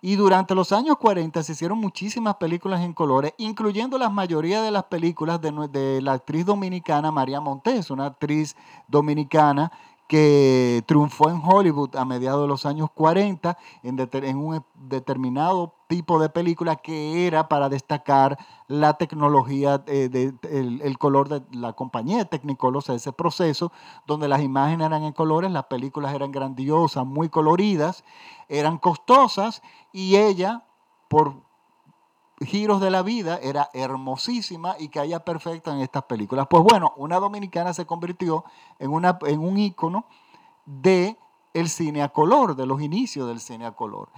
Y 0.06 0.16
durante 0.16 0.54
los 0.54 0.70
años 0.72 0.98
40 0.98 1.42
se 1.42 1.52
hicieron 1.52 1.78
muchísimas 1.78 2.34
películas 2.34 2.82
en 2.82 2.92
colores, 2.92 3.32
incluyendo 3.38 3.96
la 3.96 4.10
mayoría 4.10 4.60
de 4.60 4.70
las 4.70 4.84
películas 4.84 5.40
de, 5.40 6.02
la 6.02 6.12
actriz 6.12 6.44
dominicana 6.44 7.10
María 7.10 7.40
Montes, 7.40 7.90
una 7.90 8.04
actriz 8.04 8.54
dominicana 8.86 9.72
que 10.06 10.84
triunfó 10.84 11.30
en 11.30 11.40
Hollywood 11.42 11.96
a 11.96 12.04
mediados 12.04 12.42
de 12.42 12.48
los 12.48 12.66
años 12.66 12.90
40 12.92 13.56
en, 13.82 14.36
un 14.36 14.62
determinado 14.74 15.74
tipo 15.94 16.18
de 16.18 16.28
película 16.28 16.74
que 16.74 17.24
era 17.24 17.48
para 17.48 17.68
destacar 17.68 18.36
la 18.66 18.94
tecnología, 18.94 19.84
eh, 19.86 20.96
color 20.98 21.28
de 21.28 21.42
la 21.56 21.74
compañía 21.74 22.18
de 22.18 22.24
Technicolor, 22.24 22.78
o 22.78 22.80
sea, 22.80 22.96
ese 22.96 23.12
proceso 23.12 23.70
donde 24.04 24.26
las 24.26 24.42
imágenes 24.42 24.86
eran 24.86 25.04
en 25.04 25.12
colores, 25.12 25.52
las 25.52 25.66
películas 25.66 26.12
eran 26.12 26.32
grandiosas, 26.32 27.06
muy 27.06 27.28
coloridas, 27.28 28.02
eran 28.48 28.78
costosas 28.78 29.62
y 29.92 30.16
ella, 30.16 30.64
por 31.08 31.44
giros 32.40 32.80
de 32.80 32.90
la 32.90 33.02
vida 33.02 33.38
era 33.40 33.70
hermosísima 33.72 34.74
y 34.80 34.88
caía 34.88 35.24
perfecta 35.24 35.72
en 35.72 35.78
estas 35.78 36.02
películas. 36.04 36.48
Pues 36.50 36.64
bueno, 36.64 36.92
una 36.96 37.20
dominicana 37.20 37.72
se 37.72 37.86
convirtió 37.86 38.44
en, 38.80 38.90
una, 38.90 39.16
en 39.26 39.38
un 39.38 39.58
ícono 39.58 40.06
de 40.66 41.16
el 41.52 41.68
cine 41.68 42.02
a 42.02 42.08
color, 42.08 42.56
de 42.56 42.66
los 42.66 42.82
inicios 42.82 43.28
del 43.28 43.38
cine 43.38 43.64
a 43.64 43.76
color. 43.76 44.08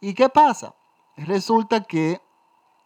¿Y 0.00 0.14
qué 0.14 0.28
pasa? 0.28 0.76
Resulta 1.16 1.84
que, 1.84 2.20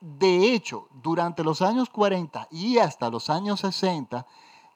de 0.01 0.55
hecho, 0.55 0.89
durante 0.93 1.43
los 1.43 1.63
años 1.63 1.89
40 1.89 2.49
y 2.51 2.79
hasta 2.79 3.11
los 3.11 3.31
años 3.31 3.61
60, 3.61 4.27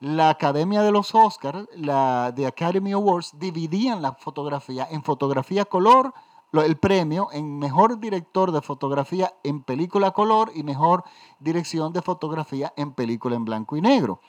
la 0.01 0.31
Academia 0.31 0.83
de 0.83 0.91
los 0.91 1.15
Oscars, 1.15 1.69
la 1.77 2.33
de 2.33 2.47
Academy 2.47 2.93
Awards, 2.93 3.39
dividían 3.39 4.03
la 4.03 4.15
fotografía 4.15 4.89
en 4.91 5.03
fotografía 5.03 5.65
color, 5.65 6.13
el 6.53 6.77
premio 6.77 7.29
en 7.33 7.59
mejor 7.59 7.99
director 7.99 8.53
de 8.53 8.61
fotografía 8.61 9.33
en 9.43 9.63
película 9.63 10.11
color 10.11 10.51
y 10.55 10.63
mejor 10.63 11.05
dirección 11.39 11.93
de 11.93 12.03
fotografía 12.03 12.73
en 12.77 12.93
película 12.93 13.37
en 13.37 13.45
blanco 13.45 13.77
y 13.77 13.81
negro. 13.81 14.21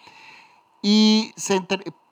Y 0.82 1.34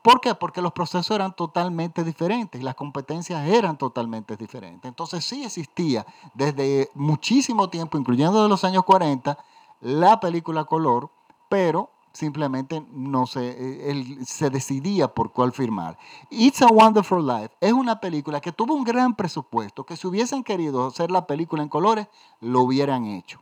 ¿Por 0.02 0.20
qué? 0.20 0.34
Porque 0.34 0.62
los 0.62 0.74
procesos 0.74 1.12
eran 1.12 1.36
totalmente 1.36 2.04
diferentes 2.04 2.62
las 2.64 2.76
competencias 2.76 3.48
eran 3.48 3.78
totalmente 3.78 4.36
diferentes. 4.36 4.88
Entonces 4.88 5.24
sí 5.24 5.44
existía 5.44 6.06
desde 6.34 6.90
muchísimo 6.96 7.70
tiempo, 7.70 7.98
incluyendo 7.98 8.42
de 8.42 8.50
los 8.50 8.64
años 8.64 8.84
40, 8.84 9.38
la 9.82 10.20
película 10.20 10.66
color, 10.66 11.10
pero 11.50 11.90
simplemente 12.14 12.86
no 12.92 13.26
se, 13.26 13.56
eh, 13.58 14.18
se 14.26 14.50
decidía 14.50 15.08
por 15.08 15.32
cuál 15.32 15.52
firmar. 15.52 15.98
It's 16.30 16.62
a 16.62 16.68
Wonderful 16.68 17.26
Life 17.26 17.52
es 17.62 17.72
una 17.72 18.00
película 18.00 18.42
que 18.42 18.52
tuvo 18.52 18.74
un 18.74 18.84
gran 18.84 19.16
presupuesto, 19.16 19.86
que 19.86 19.96
si 19.96 20.08
hubiesen 20.08 20.44
querido 20.44 20.88
hacer 20.88 21.12
la 21.12 21.26
película 21.26 21.64
en 21.64 21.70
colores, 21.70 22.08
lo 22.40 22.62
hubieran 22.62 23.06
hecho. 23.06 23.40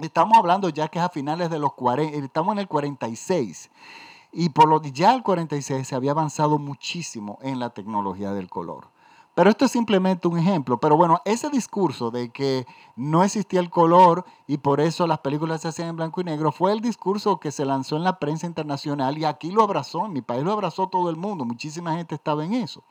Estamos 0.00 0.38
hablando 0.38 0.68
ya 0.68 0.88
que 0.88 0.98
es 0.98 1.04
a 1.04 1.08
finales 1.08 1.50
de 1.50 1.58
los 1.58 1.74
40, 1.74 2.16
estamos 2.18 2.52
en 2.52 2.60
el 2.60 2.68
46. 2.68 3.70
Y 4.32 4.50
por 4.50 4.68
lo 4.68 4.82
ya 4.82 5.14
el 5.14 5.22
46 5.22 5.86
se 5.86 5.94
había 5.94 6.10
avanzado 6.10 6.58
muchísimo 6.58 7.38
en 7.42 7.58
la 7.58 7.70
tecnología 7.70 8.32
del 8.32 8.48
color. 8.48 8.88
Pero 9.38 9.50
esto 9.50 9.66
es 9.66 9.70
simplemente 9.70 10.26
un 10.26 10.36
ejemplo. 10.36 10.80
Pero 10.80 10.96
bueno, 10.96 11.22
ese 11.24 11.48
discurso 11.48 12.10
de 12.10 12.30
que 12.30 12.66
no 12.96 13.22
existía 13.22 13.60
el 13.60 13.70
color 13.70 14.24
y 14.48 14.58
por 14.58 14.80
eso 14.80 15.06
las 15.06 15.20
películas 15.20 15.60
se 15.60 15.68
hacían 15.68 15.90
en 15.90 15.96
blanco 15.96 16.20
y 16.20 16.24
negro 16.24 16.50
fue 16.50 16.72
el 16.72 16.80
discurso 16.80 17.38
que 17.38 17.52
se 17.52 17.64
lanzó 17.64 17.96
en 17.96 18.02
la 18.02 18.18
prensa 18.18 18.46
internacional 18.48 19.16
y 19.16 19.24
aquí 19.24 19.52
lo 19.52 19.62
abrazó, 19.62 20.06
en 20.06 20.12
mi 20.12 20.22
país 20.22 20.42
lo 20.42 20.52
abrazó 20.52 20.88
todo 20.88 21.08
el 21.08 21.14
mundo, 21.14 21.44
muchísima 21.44 21.94
gente 21.94 22.16
estaba 22.16 22.44
en 22.44 22.52
eso. 22.52 22.82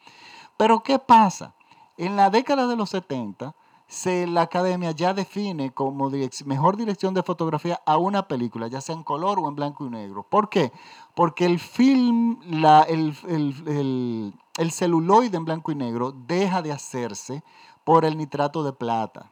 Pero 0.55 0.83
¿qué 0.83 0.99
pasa? 0.99 1.53
En 1.97 2.15
la 2.15 2.29
década 2.29 2.65
de 2.67 2.77
los 2.77 2.91
70, 2.91 3.53
se, 3.87 4.27
la 4.27 4.41
academia 4.41 4.91
ya 4.91 5.13
define 5.13 5.71
como 5.71 6.09
mejor 6.45 6.77
dirección 6.77 7.13
de 7.13 7.23
fotografía 7.23 7.81
a 7.85 7.97
una 7.97 8.27
película, 8.27 8.67
ya 8.67 8.81
sea 8.81 8.95
en 8.95 9.03
color 9.03 9.39
o 9.39 9.47
en 9.47 9.55
blanco 9.55 9.85
y 9.85 9.89
negro. 9.89 10.23
¿Por 10.23 10.49
qué? 10.49 10.71
Porque 11.15 11.45
el 11.45 11.59
film, 11.59 12.39
el, 12.87 13.15
el 13.27 14.33
el 14.57 14.71
celuloide 14.71 15.37
en 15.37 15.45
blanco 15.45 15.71
y 15.71 15.75
negro 15.75 16.11
deja 16.11 16.61
de 16.61 16.71
hacerse 16.71 17.43
por 17.83 18.03
el 18.03 18.17
nitrato 18.17 18.63
de 18.63 18.73
plata. 18.73 19.29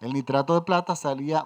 El 0.00 0.12
nitrato 0.12 0.54
de 0.54 0.60
plata 0.60 0.94
salía, 0.94 1.44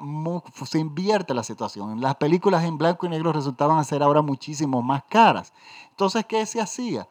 se 0.66 0.79
invierte 0.79 1.35
la 1.35 1.43
situación. 1.43 2.01
Las 2.01 2.16
películas 2.16 2.64
en 2.64 2.79
blanco 2.79 3.07
y 3.07 3.09
negro 3.09 3.33
resultaban 3.33 3.85
ser 3.85 4.03
ahora 4.03 4.23
muchísimo 4.23 4.83
más 4.83 5.05
caras. 5.05 5.53
Entonces, 5.90 6.27
¿qué 6.27 6.45
se 6.47 6.61
hacía? 6.61 7.09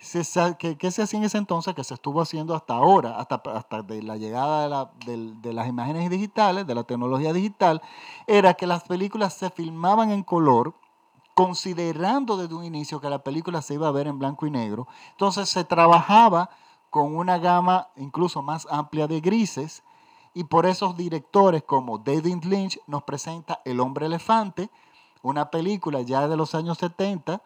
¿Qué 0.00 0.24
se 0.90 1.02
hacía 1.02 1.18
en 1.18 1.24
ese 1.24 1.36
entonces? 1.36 1.74
Que 1.74 1.84
se 1.84 1.92
estuvo 1.92 2.22
haciendo 2.22 2.54
hasta 2.54 2.72
ahora, 2.74 3.18
hasta, 3.18 3.42
hasta 3.54 3.82
de 3.82 4.02
la 4.02 4.16
llegada 4.16 4.90
de, 5.04 5.34
de, 5.34 5.52
las 5.52 5.68
imágenes 5.68 6.08
digitales, 6.08 6.66
de 6.66 6.74
la 6.74 6.84
tecnología 6.84 7.34
digital, 7.34 7.82
era 8.26 8.54
que 8.54 8.66
las 8.66 8.84
películas 8.84 9.34
se 9.34 9.50
filmaban 9.50 10.10
en 10.10 10.22
color, 10.22 10.74
considerando 11.34 12.38
desde 12.38 12.54
un 12.54 12.64
inicio 12.64 12.98
que 12.98 13.10
la 13.10 13.22
película 13.22 13.60
se 13.60 13.74
iba 13.74 13.88
a 13.88 13.92
ver 13.92 14.06
en 14.06 14.18
blanco 14.18 14.46
y 14.46 14.50
negro. 14.50 14.88
Entonces 15.10 15.50
se 15.50 15.64
trabajaba 15.64 16.48
con 16.88 17.14
una 17.14 17.36
gama 17.36 17.88
incluso 17.96 18.40
más 18.40 18.66
amplia 18.70 19.06
de 19.06 19.20
grises 19.20 19.82
y 20.32 20.44
por 20.44 20.64
esos 20.64 20.96
directores 20.96 21.62
como 21.62 21.98
David 21.98 22.44
Lynch 22.44 22.80
nos 22.86 23.02
presenta 23.02 23.60
El 23.66 23.80
hombre 23.80 24.06
elefante, 24.06 24.70
una 25.20 25.50
película 25.50 26.00
ya 26.00 26.26
de 26.26 26.38
los 26.38 26.54
años 26.54 26.78
70, 26.78 27.42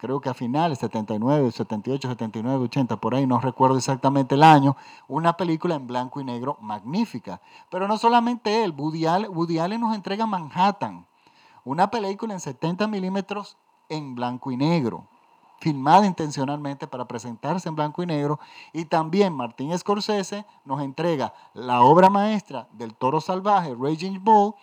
creo 0.00 0.20
que 0.20 0.30
a 0.30 0.34
finales, 0.34 0.78
79, 0.78 1.52
78, 1.52 2.08
79, 2.08 2.64
80, 2.64 2.96
por 2.96 3.14
ahí, 3.14 3.26
no 3.26 3.38
recuerdo 3.38 3.76
exactamente 3.76 4.34
el 4.34 4.42
año, 4.42 4.76
una 5.08 5.36
película 5.36 5.74
en 5.74 5.86
blanco 5.86 6.20
y 6.20 6.24
negro 6.24 6.56
magnífica. 6.60 7.42
Pero 7.70 7.86
no 7.86 7.98
solamente 7.98 8.64
él, 8.64 8.74
Woody 8.76 9.58
nos 9.78 9.94
entrega 9.94 10.24
Manhattan, 10.24 11.06
una 11.64 11.90
película 11.90 12.32
en 12.32 12.40
70 12.40 12.86
milímetros 12.86 13.58
en 13.90 14.14
blanco 14.14 14.50
y 14.50 14.56
negro, 14.56 15.06
filmada 15.58 16.06
intencionalmente 16.06 16.86
para 16.86 17.06
presentarse 17.06 17.68
en 17.68 17.74
blanco 17.74 18.02
y 18.02 18.06
negro. 18.06 18.40
Y 18.72 18.86
también 18.86 19.34
Martín 19.34 19.76
Scorsese 19.76 20.46
nos 20.64 20.80
entrega 20.80 21.34
la 21.52 21.82
obra 21.82 22.08
maestra 22.08 22.66
del 22.72 22.94
toro 22.94 23.20
salvaje, 23.20 23.76
Raging 23.78 24.24
Bull, 24.24 24.54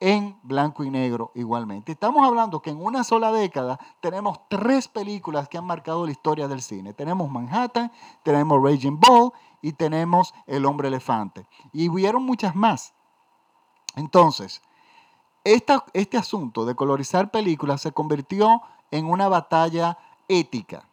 en 0.00 0.38
blanco 0.42 0.84
y 0.84 0.90
negro 0.90 1.32
igualmente. 1.34 1.92
Estamos 1.92 2.26
hablando 2.26 2.60
que 2.60 2.70
en 2.70 2.82
una 2.82 3.04
sola 3.04 3.32
década 3.32 3.78
tenemos 4.00 4.40
tres 4.48 4.88
películas 4.88 5.48
que 5.48 5.58
han 5.58 5.64
marcado 5.64 6.04
la 6.04 6.12
historia 6.12 6.48
del 6.48 6.62
cine. 6.62 6.92
Tenemos 6.92 7.30
Manhattan, 7.30 7.90
tenemos 8.22 8.62
Raging 8.62 9.00
Bull 9.00 9.32
y 9.62 9.72
tenemos 9.72 10.34
El 10.46 10.66
hombre 10.66 10.88
elefante. 10.88 11.46
Y 11.72 11.88
hubieron 11.88 12.22
muchas 12.22 12.54
más. 12.54 12.94
Entonces, 13.94 14.62
este 15.44 16.18
asunto 16.18 16.66
de 16.66 16.74
colorizar 16.74 17.30
películas 17.30 17.80
se 17.80 17.92
convirtió 17.92 18.62
en 18.90 19.06
una 19.06 19.28
batalla 19.28 19.98
ética 20.28 20.88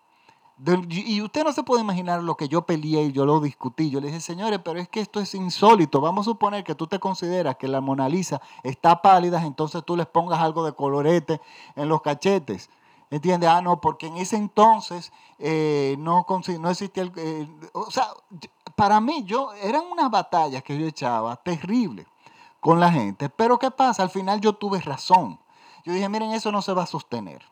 y 0.89 1.21
usted 1.21 1.43
no 1.43 1.51
se 1.51 1.63
puede 1.63 1.81
imaginar 1.81 2.21
lo 2.21 2.35
que 2.37 2.47
yo 2.47 2.61
peleé 2.61 3.05
y 3.05 3.11
yo 3.11 3.25
lo 3.25 3.39
discutí. 3.39 3.89
Yo 3.89 3.99
le 3.99 4.07
dije, 4.07 4.21
señores, 4.21 4.59
pero 4.63 4.79
es 4.79 4.87
que 4.87 5.01
esto 5.01 5.19
es 5.19 5.33
insólito. 5.35 5.99
Vamos 5.99 6.27
a 6.27 6.31
suponer 6.31 6.63
que 6.63 6.75
tú 6.75 6.87
te 6.87 6.99
consideras 6.99 7.57
que 7.57 7.67
la 7.67 7.81
Mona 7.81 8.07
Lisa 8.07 8.41
está 8.61 9.01
pálida, 9.01 9.43
entonces 9.43 9.83
tú 9.83 9.97
les 9.97 10.05
pongas 10.05 10.39
algo 10.39 10.63
de 10.63 10.73
colorete 10.73 11.41
en 11.75 11.89
los 11.89 12.01
cachetes. 12.01 12.69
¿Entiendes? 13.09 13.49
Ah, 13.49 13.61
no, 13.61 13.79
porque 13.79 14.07
en 14.07 14.17
ese 14.17 14.37
entonces 14.37 15.11
eh, 15.37 15.95
no, 15.99 16.25
no 16.59 16.69
existía. 16.69 17.11
Eh, 17.15 17.47
o 17.73 17.91
sea, 17.91 18.07
para 18.75 18.99
mí, 18.99 19.23
yo, 19.25 19.53
eran 19.53 19.83
unas 19.91 20.09
batallas 20.09 20.63
que 20.63 20.77
yo 20.77 20.87
echaba 20.87 21.35
terribles 21.35 22.07
con 22.59 22.79
la 22.79 22.91
gente. 22.91 23.29
Pero 23.29 23.59
¿qué 23.59 23.69
pasa? 23.69 24.01
Al 24.03 24.09
final 24.09 24.39
yo 24.41 24.53
tuve 24.53 24.79
razón. 24.81 25.39
Yo 25.85 25.93
dije, 25.93 26.09
miren, 26.09 26.31
eso 26.31 26.51
no 26.51 26.61
se 26.61 26.73
va 26.73 26.83
a 26.83 26.87
sostener. 26.87 27.43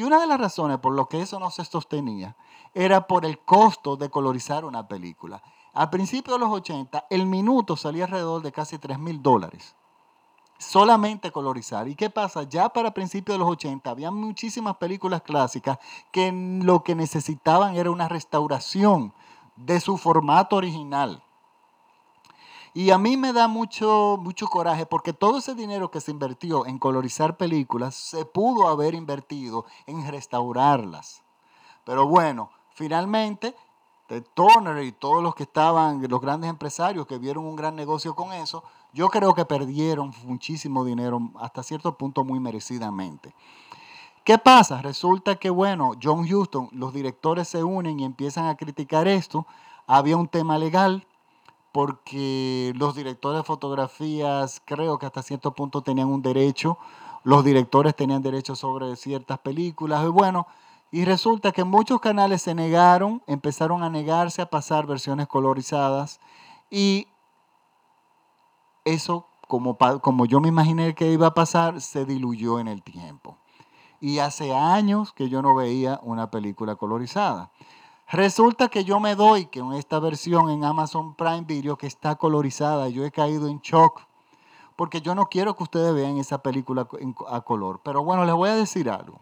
Y 0.00 0.02
una 0.02 0.18
de 0.18 0.26
las 0.26 0.40
razones 0.40 0.78
por 0.78 0.94
lo 0.94 1.10
que 1.10 1.20
eso 1.20 1.38
no 1.38 1.50
se 1.50 1.62
sostenía 1.62 2.34
era 2.72 3.06
por 3.06 3.26
el 3.26 3.38
costo 3.38 3.98
de 3.98 4.08
colorizar 4.08 4.64
una 4.64 4.88
película. 4.88 5.42
Al 5.74 5.90
principio 5.90 6.32
de 6.32 6.38
los 6.38 6.48
80, 6.48 7.04
el 7.10 7.26
minuto 7.26 7.76
salía 7.76 8.06
alrededor 8.06 8.40
de 8.40 8.50
casi 8.50 8.78
3 8.78 8.98
mil 8.98 9.22
dólares. 9.22 9.76
Solamente 10.56 11.30
colorizar. 11.30 11.86
¿Y 11.86 11.96
qué 11.96 12.08
pasa? 12.08 12.44
Ya 12.44 12.70
para 12.70 12.94
principios 12.94 13.34
de 13.34 13.40
los 13.40 13.50
80 13.50 13.90
había 13.90 14.10
muchísimas 14.10 14.78
películas 14.78 15.20
clásicas 15.20 15.78
que 16.10 16.32
lo 16.32 16.82
que 16.82 16.94
necesitaban 16.94 17.76
era 17.76 17.90
una 17.90 18.08
restauración 18.08 19.12
de 19.56 19.80
su 19.80 19.98
formato 19.98 20.56
original. 20.56 21.22
Y 22.72 22.90
a 22.90 22.98
mí 22.98 23.16
me 23.16 23.32
da 23.32 23.48
mucho, 23.48 24.16
mucho 24.20 24.46
coraje 24.46 24.86
porque 24.86 25.12
todo 25.12 25.38
ese 25.38 25.54
dinero 25.54 25.90
que 25.90 26.00
se 26.00 26.12
invirtió 26.12 26.66
en 26.66 26.78
colorizar 26.78 27.36
películas 27.36 27.96
se 27.96 28.24
pudo 28.24 28.68
haber 28.68 28.94
invertido 28.94 29.64
en 29.86 30.06
restaurarlas. 30.08 31.22
Pero 31.84 32.06
bueno, 32.06 32.50
finalmente, 32.74 33.56
The 34.06 34.20
Turner 34.20 34.84
y 34.84 34.92
todos 34.92 35.22
los 35.22 35.34
que 35.34 35.42
estaban, 35.42 36.00
los 36.08 36.20
grandes 36.20 36.48
empresarios 36.48 37.06
que 37.06 37.18
vieron 37.18 37.44
un 37.44 37.56
gran 37.56 37.74
negocio 37.74 38.14
con 38.14 38.32
eso, 38.32 38.62
yo 38.92 39.08
creo 39.08 39.34
que 39.34 39.44
perdieron 39.44 40.12
muchísimo 40.24 40.84
dinero, 40.84 41.20
hasta 41.40 41.64
cierto 41.64 41.96
punto 41.96 42.24
muy 42.24 42.38
merecidamente. 42.38 43.34
¿Qué 44.22 44.38
pasa? 44.38 44.80
Resulta 44.82 45.36
que, 45.36 45.50
bueno, 45.50 45.92
John 46.00 46.20
Huston, 46.32 46.68
los 46.72 46.92
directores 46.92 47.48
se 47.48 47.64
unen 47.64 47.98
y 47.98 48.04
empiezan 48.04 48.46
a 48.46 48.56
criticar 48.56 49.08
esto. 49.08 49.46
Había 49.86 50.16
un 50.16 50.28
tema 50.28 50.58
legal 50.58 51.06
porque 51.72 52.72
los 52.76 52.94
directores 52.94 53.40
de 53.40 53.44
fotografías 53.44 54.60
creo 54.64 54.98
que 54.98 55.06
hasta 55.06 55.22
cierto 55.22 55.54
punto 55.54 55.82
tenían 55.82 56.08
un 56.08 56.22
derecho, 56.22 56.78
los 57.22 57.44
directores 57.44 57.94
tenían 57.94 58.22
derecho 58.22 58.56
sobre 58.56 58.96
ciertas 58.96 59.38
películas, 59.38 60.04
y 60.04 60.08
bueno, 60.08 60.46
y 60.90 61.04
resulta 61.04 61.52
que 61.52 61.64
muchos 61.64 62.00
canales 62.00 62.42
se 62.42 62.54
negaron, 62.54 63.22
empezaron 63.26 63.82
a 63.82 63.90
negarse 63.90 64.42
a 64.42 64.50
pasar 64.50 64.86
versiones 64.86 65.28
colorizadas, 65.28 66.20
y 66.70 67.06
eso, 68.84 69.26
como, 69.46 69.76
como 70.00 70.26
yo 70.26 70.40
me 70.40 70.48
imaginé 70.48 70.94
que 70.94 71.12
iba 71.12 71.28
a 71.28 71.34
pasar, 71.34 71.80
se 71.80 72.04
diluyó 72.04 72.58
en 72.58 72.68
el 72.68 72.82
tiempo. 72.82 73.36
Y 74.00 74.18
hace 74.18 74.54
años 74.54 75.12
que 75.12 75.28
yo 75.28 75.42
no 75.42 75.54
veía 75.54 76.00
una 76.02 76.30
película 76.30 76.76
colorizada. 76.76 77.50
Resulta 78.12 78.66
que 78.66 78.82
yo 78.82 78.98
me 78.98 79.14
doy 79.14 79.46
que 79.46 79.60
en 79.60 79.72
esta 79.74 80.00
versión 80.00 80.50
en 80.50 80.64
Amazon 80.64 81.14
Prime 81.14 81.42
Video 81.42 81.78
que 81.78 81.86
está 81.86 82.16
colorizada, 82.16 82.88
yo 82.88 83.04
he 83.04 83.12
caído 83.12 83.46
en 83.46 83.60
shock 83.60 84.02
porque 84.74 85.00
yo 85.00 85.14
no 85.14 85.26
quiero 85.26 85.54
que 85.54 85.62
ustedes 85.62 85.94
vean 85.94 86.16
esa 86.16 86.42
película 86.42 86.88
a 87.28 87.40
color. 87.42 87.80
Pero 87.84 88.02
bueno, 88.02 88.24
les 88.24 88.34
voy 88.34 88.48
a 88.48 88.56
decir 88.56 88.90
algo. 88.90 89.20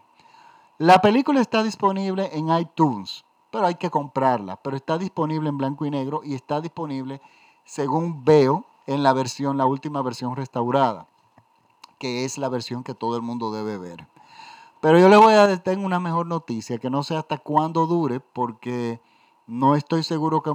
La 0.79 1.01
película 1.01 1.39
está 1.39 1.61
disponible 1.61 2.31
en 2.33 2.49
iTunes, 2.49 3.25
pero 3.51 3.67
hay 3.67 3.75
que 3.75 3.91
comprarla. 3.91 4.55
Pero 4.55 4.75
está 4.75 4.97
disponible 4.97 5.49
en 5.49 5.57
blanco 5.57 5.85
y 5.85 5.91
negro 5.91 6.21
y 6.23 6.33
está 6.33 6.59
disponible, 6.59 7.21
según 7.65 8.23
veo, 8.25 8.65
en 8.87 9.03
la 9.03 9.13
versión, 9.13 9.57
la 9.57 9.67
última 9.67 10.01
versión 10.01 10.35
restaurada, 10.35 11.07
que 11.99 12.25
es 12.25 12.39
la 12.39 12.49
versión 12.49 12.83
que 12.83 12.95
todo 12.95 13.17
el 13.17 13.21
mundo 13.21 13.51
debe 13.51 13.77
ver. 13.77 14.07
Pero 14.81 14.97
yo 14.97 15.09
les 15.09 15.19
voy 15.19 15.33
a 15.33 15.47
dar 15.47 15.77
una 15.77 15.99
mejor 15.99 16.25
noticia, 16.25 16.77
que 16.77 16.89
no 16.89 17.03
sé 17.03 17.17
hasta 17.17 17.37
cuándo 17.37 17.85
dure, 17.85 18.21
porque 18.21 19.01
no 19.45 19.75
estoy 19.75 20.03
seguro 20.03 20.41
que, 20.41 20.51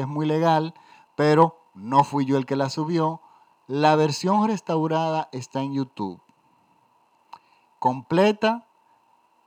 es 0.00 0.08
muy 0.08 0.26
legal, 0.26 0.74
pero 1.14 1.58
no 1.74 2.02
fui 2.02 2.24
yo 2.24 2.38
el 2.38 2.46
que 2.46 2.56
la 2.56 2.70
subió. 2.70 3.20
La 3.66 3.94
versión 3.96 4.46
restaurada 4.48 5.28
está 5.32 5.60
en 5.60 5.74
YouTube. 5.74 6.22
Completa, 7.78 8.66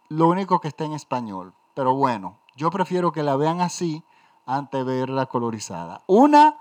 lo 0.10 0.28
único 0.28 0.60
que 0.60 0.68
está 0.68 0.86
en 0.86 0.94
español. 0.94 1.54
Pero 1.74 1.96
bueno, 1.96 2.38
yo 2.56 2.70
prefiero 2.70 3.12
que 3.12 3.24
la 3.24 3.36
vean 3.36 3.62
así 3.62 4.04
antes 4.46 4.86
de 4.86 5.00
verla 5.00 5.26
colorizada. 5.26 6.04
Una 6.06 6.60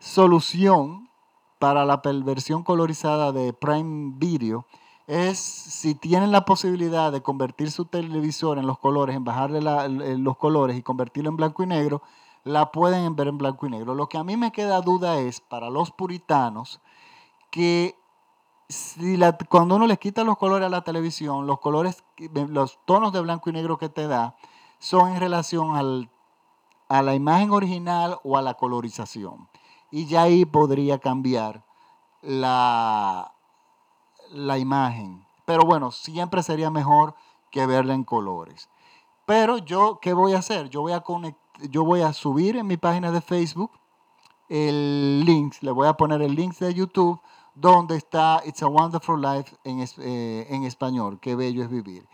solución 0.00 1.08
para 1.58 1.86
la 1.86 2.02
versión 2.04 2.62
colorizada 2.62 3.32
de 3.32 3.54
Prime 3.54 4.12
Video 4.16 4.66
es 5.06 5.38
si 5.38 5.94
tienen 5.94 6.32
la 6.32 6.44
posibilidad 6.44 7.12
de 7.12 7.22
convertir 7.22 7.70
su 7.70 7.84
televisor 7.84 8.58
en 8.58 8.66
los 8.66 8.78
colores, 8.78 9.14
en 9.16 9.24
bajarle 9.24 9.60
los 10.18 10.36
colores 10.36 10.76
y 10.76 10.82
convertirlo 10.82 11.30
en 11.30 11.36
blanco 11.36 11.62
y 11.62 11.66
negro, 11.66 12.02
la 12.42 12.72
pueden 12.72 13.14
ver 13.14 13.28
en 13.28 13.38
blanco 13.38 13.66
y 13.66 13.70
negro. 13.70 13.94
Lo 13.94 14.08
que 14.08 14.18
a 14.18 14.24
mí 14.24 14.36
me 14.36 14.52
queda 14.52 14.80
duda 14.80 15.18
es, 15.20 15.40
para 15.40 15.70
los 15.70 15.92
puritanos, 15.92 16.80
que 17.50 17.96
si 18.68 19.18
cuando 19.48 19.76
uno 19.76 19.86
les 19.86 19.98
quita 19.98 20.24
los 20.24 20.36
colores 20.38 20.66
a 20.66 20.70
la 20.70 20.82
televisión, 20.82 21.46
los 21.46 21.60
colores, 21.60 22.04
los 22.48 22.78
tonos 22.84 23.12
de 23.12 23.20
blanco 23.20 23.50
y 23.50 23.52
negro 23.52 23.78
que 23.78 23.88
te 23.88 24.08
da, 24.08 24.36
son 24.78 25.12
en 25.12 25.20
relación 25.20 26.08
a 26.88 27.02
la 27.02 27.14
imagen 27.14 27.50
original 27.50 28.18
o 28.24 28.36
a 28.36 28.42
la 28.42 28.54
colorización. 28.54 29.48
Y 29.92 30.06
ya 30.06 30.22
ahí 30.22 30.44
podría 30.44 30.98
cambiar 30.98 31.64
la, 32.22 33.35
la 34.30 34.58
imagen. 34.58 35.24
Pero 35.44 35.62
bueno, 35.64 35.90
siempre 35.92 36.42
sería 36.42 36.70
mejor 36.70 37.14
que 37.50 37.66
verla 37.66 37.94
en 37.94 38.04
colores. 38.04 38.68
Pero 39.24 39.58
yo, 39.58 39.98
¿qué 40.00 40.12
voy 40.12 40.34
a 40.34 40.38
hacer? 40.38 40.68
Yo 40.70 40.82
voy 40.82 40.92
a, 40.92 41.02
yo 41.70 41.84
voy 41.84 42.00
a 42.02 42.12
subir 42.12 42.56
en 42.56 42.66
mi 42.66 42.76
página 42.76 43.10
de 43.10 43.20
Facebook 43.20 43.70
el 44.48 45.24
link, 45.24 45.56
le 45.60 45.72
voy 45.72 45.88
a 45.88 45.94
poner 45.94 46.22
el 46.22 46.34
link 46.34 46.56
de 46.58 46.72
YouTube 46.72 47.20
donde 47.54 47.96
está 47.96 48.42
It's 48.44 48.62
a 48.62 48.68
Wonderful 48.68 49.20
Life 49.20 49.56
en, 49.64 49.80
eh, 49.98 50.46
en 50.50 50.64
español, 50.64 51.18
qué 51.20 51.34
bello 51.34 51.62
es 51.62 51.70
vivir. 51.70 52.06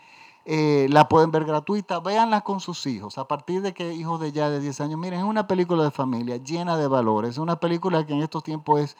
Eh, 0.44 0.88
la 0.90 1.08
pueden 1.08 1.30
ver 1.30 1.44
gratuita, 1.44 2.00
véanla 2.00 2.40
con 2.40 2.60
sus 2.60 2.86
hijos, 2.86 3.18
a 3.18 3.28
partir 3.28 3.62
de 3.62 3.74
que 3.74 3.92
hijos 3.92 4.20
de 4.20 4.32
ya 4.32 4.50
de 4.50 4.60
10 4.60 4.80
años, 4.80 4.98
miren, 4.98 5.20
es 5.20 5.24
una 5.24 5.46
película 5.46 5.84
de 5.84 5.90
familia 5.90 6.36
llena 6.38 6.76
de 6.76 6.88
valores, 6.88 7.32
es 7.32 7.38
una 7.38 7.56
película 7.56 8.04
que 8.06 8.14
en 8.14 8.22
estos 8.22 8.42
tiempos 8.42 8.80
es, 8.80 8.96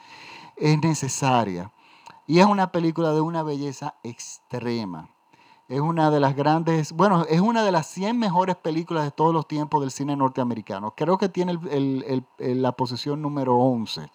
es 0.55 0.79
necesaria. 0.81 1.71
Y 2.25 2.39
es 2.39 2.45
una 2.45 2.71
película 2.71 3.11
de 3.11 3.21
una 3.21 3.43
belleza 3.43 3.95
extrema. 4.03 5.09
Es 5.67 5.79
una 5.79 6.11
de 6.11 6.19
las 6.19 6.35
grandes, 6.35 6.91
bueno, 6.91 7.25
es 7.29 7.39
una 7.39 7.63
de 7.63 7.71
las 7.71 7.87
100 7.87 8.19
mejores 8.19 8.55
películas 8.57 9.05
de 9.05 9.11
todos 9.11 9.33
los 9.33 9.47
tiempos 9.47 9.81
del 9.81 9.91
cine 9.91 10.15
norteamericano. 10.15 10.93
Creo 10.95 11.17
que 11.17 11.29
tiene 11.29 11.57
la 12.37 12.71
posición 12.73 13.21
número 13.21 13.55
11, 13.55 14.09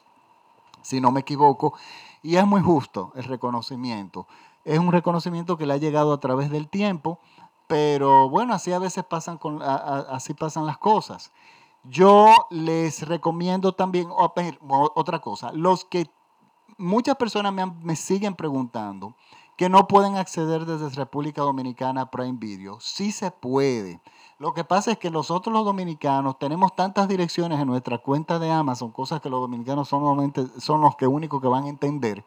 si 0.82 1.00
no 1.00 1.11
me 1.11 1.20
equivoco. 1.20 1.74
Y 2.22 2.36
es 2.36 2.46
muy 2.46 2.61
justo 2.61 3.12
el 3.14 3.24
reconocimiento. 3.24 4.26
Es 4.64 4.78
un 4.78 4.92
reconocimiento 4.92 5.56
que 5.56 5.66
le 5.66 5.74
ha 5.74 5.78
llegado 5.78 6.12
a 6.12 6.20
través 6.20 6.50
del 6.50 6.68
tiempo, 6.68 7.18
pero 7.66 8.28
bueno, 8.28 8.54
así 8.54 8.72
a 8.72 8.78
veces 8.78 9.04
pasan, 9.04 9.38
con, 9.38 9.62
así 9.62 10.34
pasan 10.34 10.66
las 10.66 10.78
cosas. 10.78 11.32
Yo 11.84 12.34
les 12.50 13.09
recomiendo 13.09 13.72
también, 13.72 14.09
otra 14.11 15.20
cosa, 15.20 15.52
los 15.52 15.84
que 15.86 16.11
muchas 16.79 17.16
personas 17.16 17.53
me, 17.83 17.97
siguen 17.97 18.35
preguntando 18.35 19.14
que 19.57 19.68
no 19.68 19.89
pueden 19.89 20.16
acceder 20.16 20.64
desde 20.64 20.89
República 20.91 21.43
Dominicana 21.43 22.03
a 22.03 22.11
Prime 22.11 22.39
Video. 22.39 22.79
Sí 22.81 23.11
se 23.11 23.33
puede. 23.33 24.01
Lo 24.39 24.55
que 24.55 24.62
pasa 24.62 24.93
es 24.93 24.99
que 24.99 25.11
nosotros 25.11 25.53
los 25.53 25.64
dominicanos 25.64 26.39
tenemos 26.39 26.76
tantas 26.76 27.09
direcciones 27.09 27.59
en 27.59 27.66
nuestra 27.66 27.99
cuenta 27.99 28.39
de 28.39 28.53
Amazon, 28.53 28.93
cosas 28.93 29.20
que 29.20 29.29
los 29.29 29.41
dominicanos 29.41 29.89
son, 29.89 30.33
son 30.59 30.81
los 30.81 30.95
que 30.95 31.09
únicos 31.09 31.43
que 31.43 31.49
van 31.49 31.64
a 31.64 31.68
entender, 31.68 32.24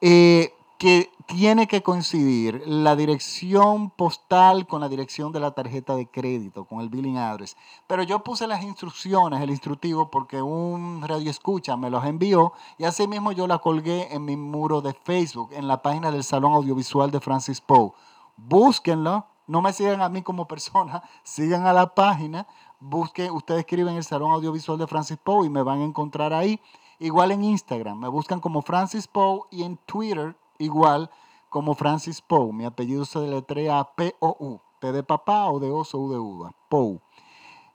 eh, 0.00 0.54
que 0.82 1.12
tiene 1.28 1.68
que 1.68 1.80
coincidir 1.80 2.60
la 2.66 2.96
dirección 2.96 3.90
postal 3.90 4.66
con 4.66 4.80
la 4.80 4.88
dirección 4.88 5.30
de 5.30 5.38
la 5.38 5.52
tarjeta 5.52 5.94
de 5.94 6.08
crédito, 6.10 6.64
con 6.64 6.80
el 6.80 6.88
billing 6.88 7.18
address. 7.18 7.56
Pero 7.86 8.02
yo 8.02 8.24
puse 8.24 8.48
las 8.48 8.64
instrucciones, 8.64 9.40
el 9.40 9.50
instructivo, 9.50 10.10
porque 10.10 10.42
un 10.42 11.00
radio 11.06 11.30
escucha 11.30 11.76
me 11.76 11.88
los 11.88 12.04
envió 12.04 12.52
y 12.78 12.84
así 12.84 13.06
mismo 13.06 13.30
yo 13.30 13.46
la 13.46 13.58
colgué 13.58 14.12
en 14.12 14.24
mi 14.24 14.36
muro 14.36 14.80
de 14.80 14.92
Facebook, 14.92 15.50
en 15.52 15.68
la 15.68 15.82
página 15.82 16.10
del 16.10 16.24
Salón 16.24 16.52
Audiovisual 16.54 17.12
de 17.12 17.20
Francis 17.20 17.60
Poe. 17.60 17.92
Búsquenlo, 18.36 19.26
no 19.46 19.62
me 19.62 19.72
sigan 19.72 20.02
a 20.02 20.08
mí 20.08 20.22
como 20.22 20.48
persona, 20.48 21.04
sigan 21.22 21.64
a 21.64 21.72
la 21.72 21.94
página, 21.94 22.48
busquen, 22.80 23.30
ustedes 23.30 23.60
escriben 23.60 23.94
el 23.94 24.02
Salón 24.02 24.32
Audiovisual 24.32 24.78
de 24.80 24.88
Francis 24.88 25.18
Poe 25.22 25.46
y 25.46 25.48
me 25.48 25.62
van 25.62 25.78
a 25.78 25.84
encontrar 25.84 26.32
ahí. 26.32 26.58
Igual 26.98 27.30
en 27.30 27.44
Instagram, 27.44 28.00
me 28.00 28.08
buscan 28.08 28.40
como 28.40 28.62
Francis 28.62 29.06
Poe 29.06 29.42
y 29.52 29.62
en 29.62 29.76
Twitter 29.76 30.36
igual 30.62 31.10
como 31.48 31.74
Francis 31.74 32.20
Poe. 32.22 32.52
Mi 32.52 32.64
apellido 32.64 33.04
se 33.04 33.18
deletrea 33.18 33.84
P-O-U, 33.96 34.60
P 34.80 34.92
de 34.92 35.02
papá 35.02 35.50
o 35.50 35.60
de 35.60 35.70
oso 35.70 35.98
U 35.98 36.10
de 36.10 36.18
uva, 36.18 36.52
Poe. 36.68 37.00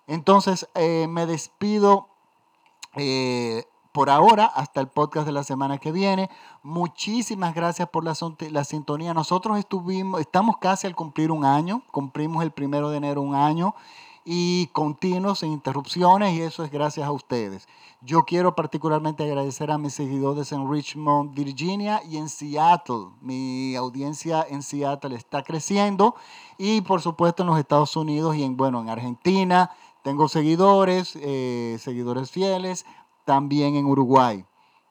Entonces 0.08 0.68
eh, 0.74 1.08
me 1.10 1.26
despido 1.26 2.08
eh, 2.96 3.66
por 3.92 4.10
ahora 4.10 4.46
hasta 4.46 4.80
el 4.80 4.88
podcast 4.88 5.26
de 5.26 5.34
la 5.34 5.44
semana 5.44 5.78
que 5.78 5.92
viene. 5.92 6.30
Muchísimas 6.64 7.54
gracias 7.54 7.90
por 7.90 8.04
la, 8.04 8.14
la, 8.52 8.64
sintonía. 8.64 9.14
Nosotros 9.14 9.58
estuvimos, 9.58 10.22
estamos 10.22 10.58
casi 10.58 10.88
al 10.88 10.96
cumplir 10.96 11.32
un 11.32 11.46
año, 11.46 11.82
cumplimos 11.92 12.44
el 12.44 12.52
primero 12.52 12.90
de 12.90 12.98
enero 12.98 13.22
un 13.22 13.36
año 13.36 13.76
y 14.30 14.68
continuos 14.74 15.40
sin 15.40 15.54
interrupciones 15.54 16.34
y 16.34 16.42
eso 16.42 16.66
es 16.66 16.70
gracias 16.70 17.08
a 17.08 17.14
ustedes. 17.14 17.66
Yo 18.02 18.26
quiero 18.26 18.56
particularmente 18.56 19.24
agradecer 19.24 19.72
a 19.72 19.78
mis 19.78 19.94
seguidores 19.94 20.52
en 20.52 20.70
Richmond, 20.70 21.34
Virginia 21.34 22.02
y 22.04 22.18
en 22.18 22.28
Seattle. 22.28 23.08
Mi 23.22 23.74
audiencia 23.78 24.46
en 24.50 24.64
Seattle 24.64 25.16
está 25.16 25.44
creciendo 25.44 26.14
y 26.58 26.82
por 26.82 27.02
supuesto 27.02 27.44
en 27.44 27.48
los 27.48 27.58
Estados 27.58 27.96
Unidos 27.96 28.36
y 28.36 28.44
en, 28.44 28.58
bueno, 28.58 28.82
en 28.82 28.90
Argentina 28.90 29.72
tengo 30.04 30.28
seguidores, 30.28 31.18
eh, 31.22 31.78
seguidores 31.80 32.30
fieles, 32.30 32.86
también 33.24 33.76
en 33.76 33.86
Uruguay. 33.86 34.44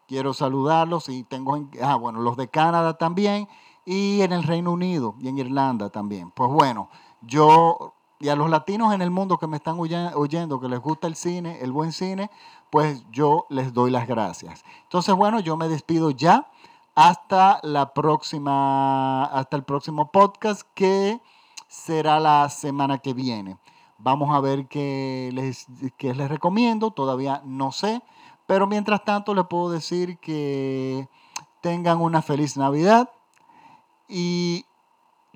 Quiero 0.08 0.32
saludarlos 0.32 1.10
y 1.10 1.24
tengo, 1.24 1.68
ah, 1.82 1.96
bueno, 1.96 2.22
los 2.22 2.38
de 2.38 2.48
Canadá 2.48 2.96
también 2.96 3.48
y 3.84 4.22
en 4.22 4.32
el 4.32 4.44
Reino 4.44 4.72
Unido 4.72 5.14
y 5.20 5.28
en 5.28 5.36
Irlanda 5.36 5.90
también. 5.90 6.30
Pues 6.30 6.50
bueno, 6.50 6.88
yo 7.20 7.95
y 8.18 8.28
a 8.28 8.36
los 8.36 8.50
latinos 8.50 8.94
en 8.94 9.02
el 9.02 9.10
mundo 9.10 9.38
que 9.38 9.46
me 9.46 9.56
están 9.56 9.78
oyendo, 9.78 10.60
que 10.60 10.68
les 10.68 10.80
gusta 10.80 11.06
el 11.06 11.16
cine, 11.16 11.58
el 11.60 11.72
buen 11.72 11.92
cine, 11.92 12.30
pues 12.70 13.04
yo 13.10 13.46
les 13.50 13.72
doy 13.72 13.90
las 13.90 14.06
gracias. 14.06 14.64
Entonces, 14.84 15.14
bueno, 15.14 15.40
yo 15.40 15.56
me 15.56 15.68
despido 15.68 16.10
ya 16.10 16.50
hasta 16.94 17.60
la 17.62 17.92
próxima, 17.92 19.24
hasta 19.24 19.56
el 19.56 19.64
próximo 19.64 20.10
podcast 20.10 20.62
que 20.74 21.20
será 21.68 22.20
la 22.20 22.48
semana 22.48 22.98
que 22.98 23.12
viene. 23.12 23.58
Vamos 23.98 24.34
a 24.34 24.40
ver 24.40 24.66
qué 24.66 25.30
les, 25.32 25.66
qué 25.96 26.14
les 26.14 26.28
recomiendo, 26.28 26.90
todavía 26.90 27.42
no 27.44 27.72
sé, 27.72 28.02
pero 28.46 28.66
mientras 28.66 29.04
tanto 29.04 29.34
les 29.34 29.46
puedo 29.46 29.70
decir 29.70 30.18
que 30.18 31.08
tengan 31.60 32.00
una 32.00 32.22
feliz 32.22 32.56
Navidad 32.56 33.10
y 34.08 34.65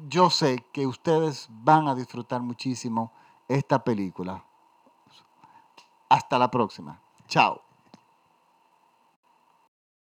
yo 0.08 0.30
sé 0.30 0.66
que 0.72 0.86
ustedes 0.86 1.48
van 1.50 1.88
a 1.88 1.94
disfrutar 1.94 2.40
muchísimo 2.42 3.12
esta 3.48 3.82
película. 3.82 4.44
Hasta 6.08 6.38
la 6.38 6.50
próxima. 6.50 7.00
Chao. 7.28 7.69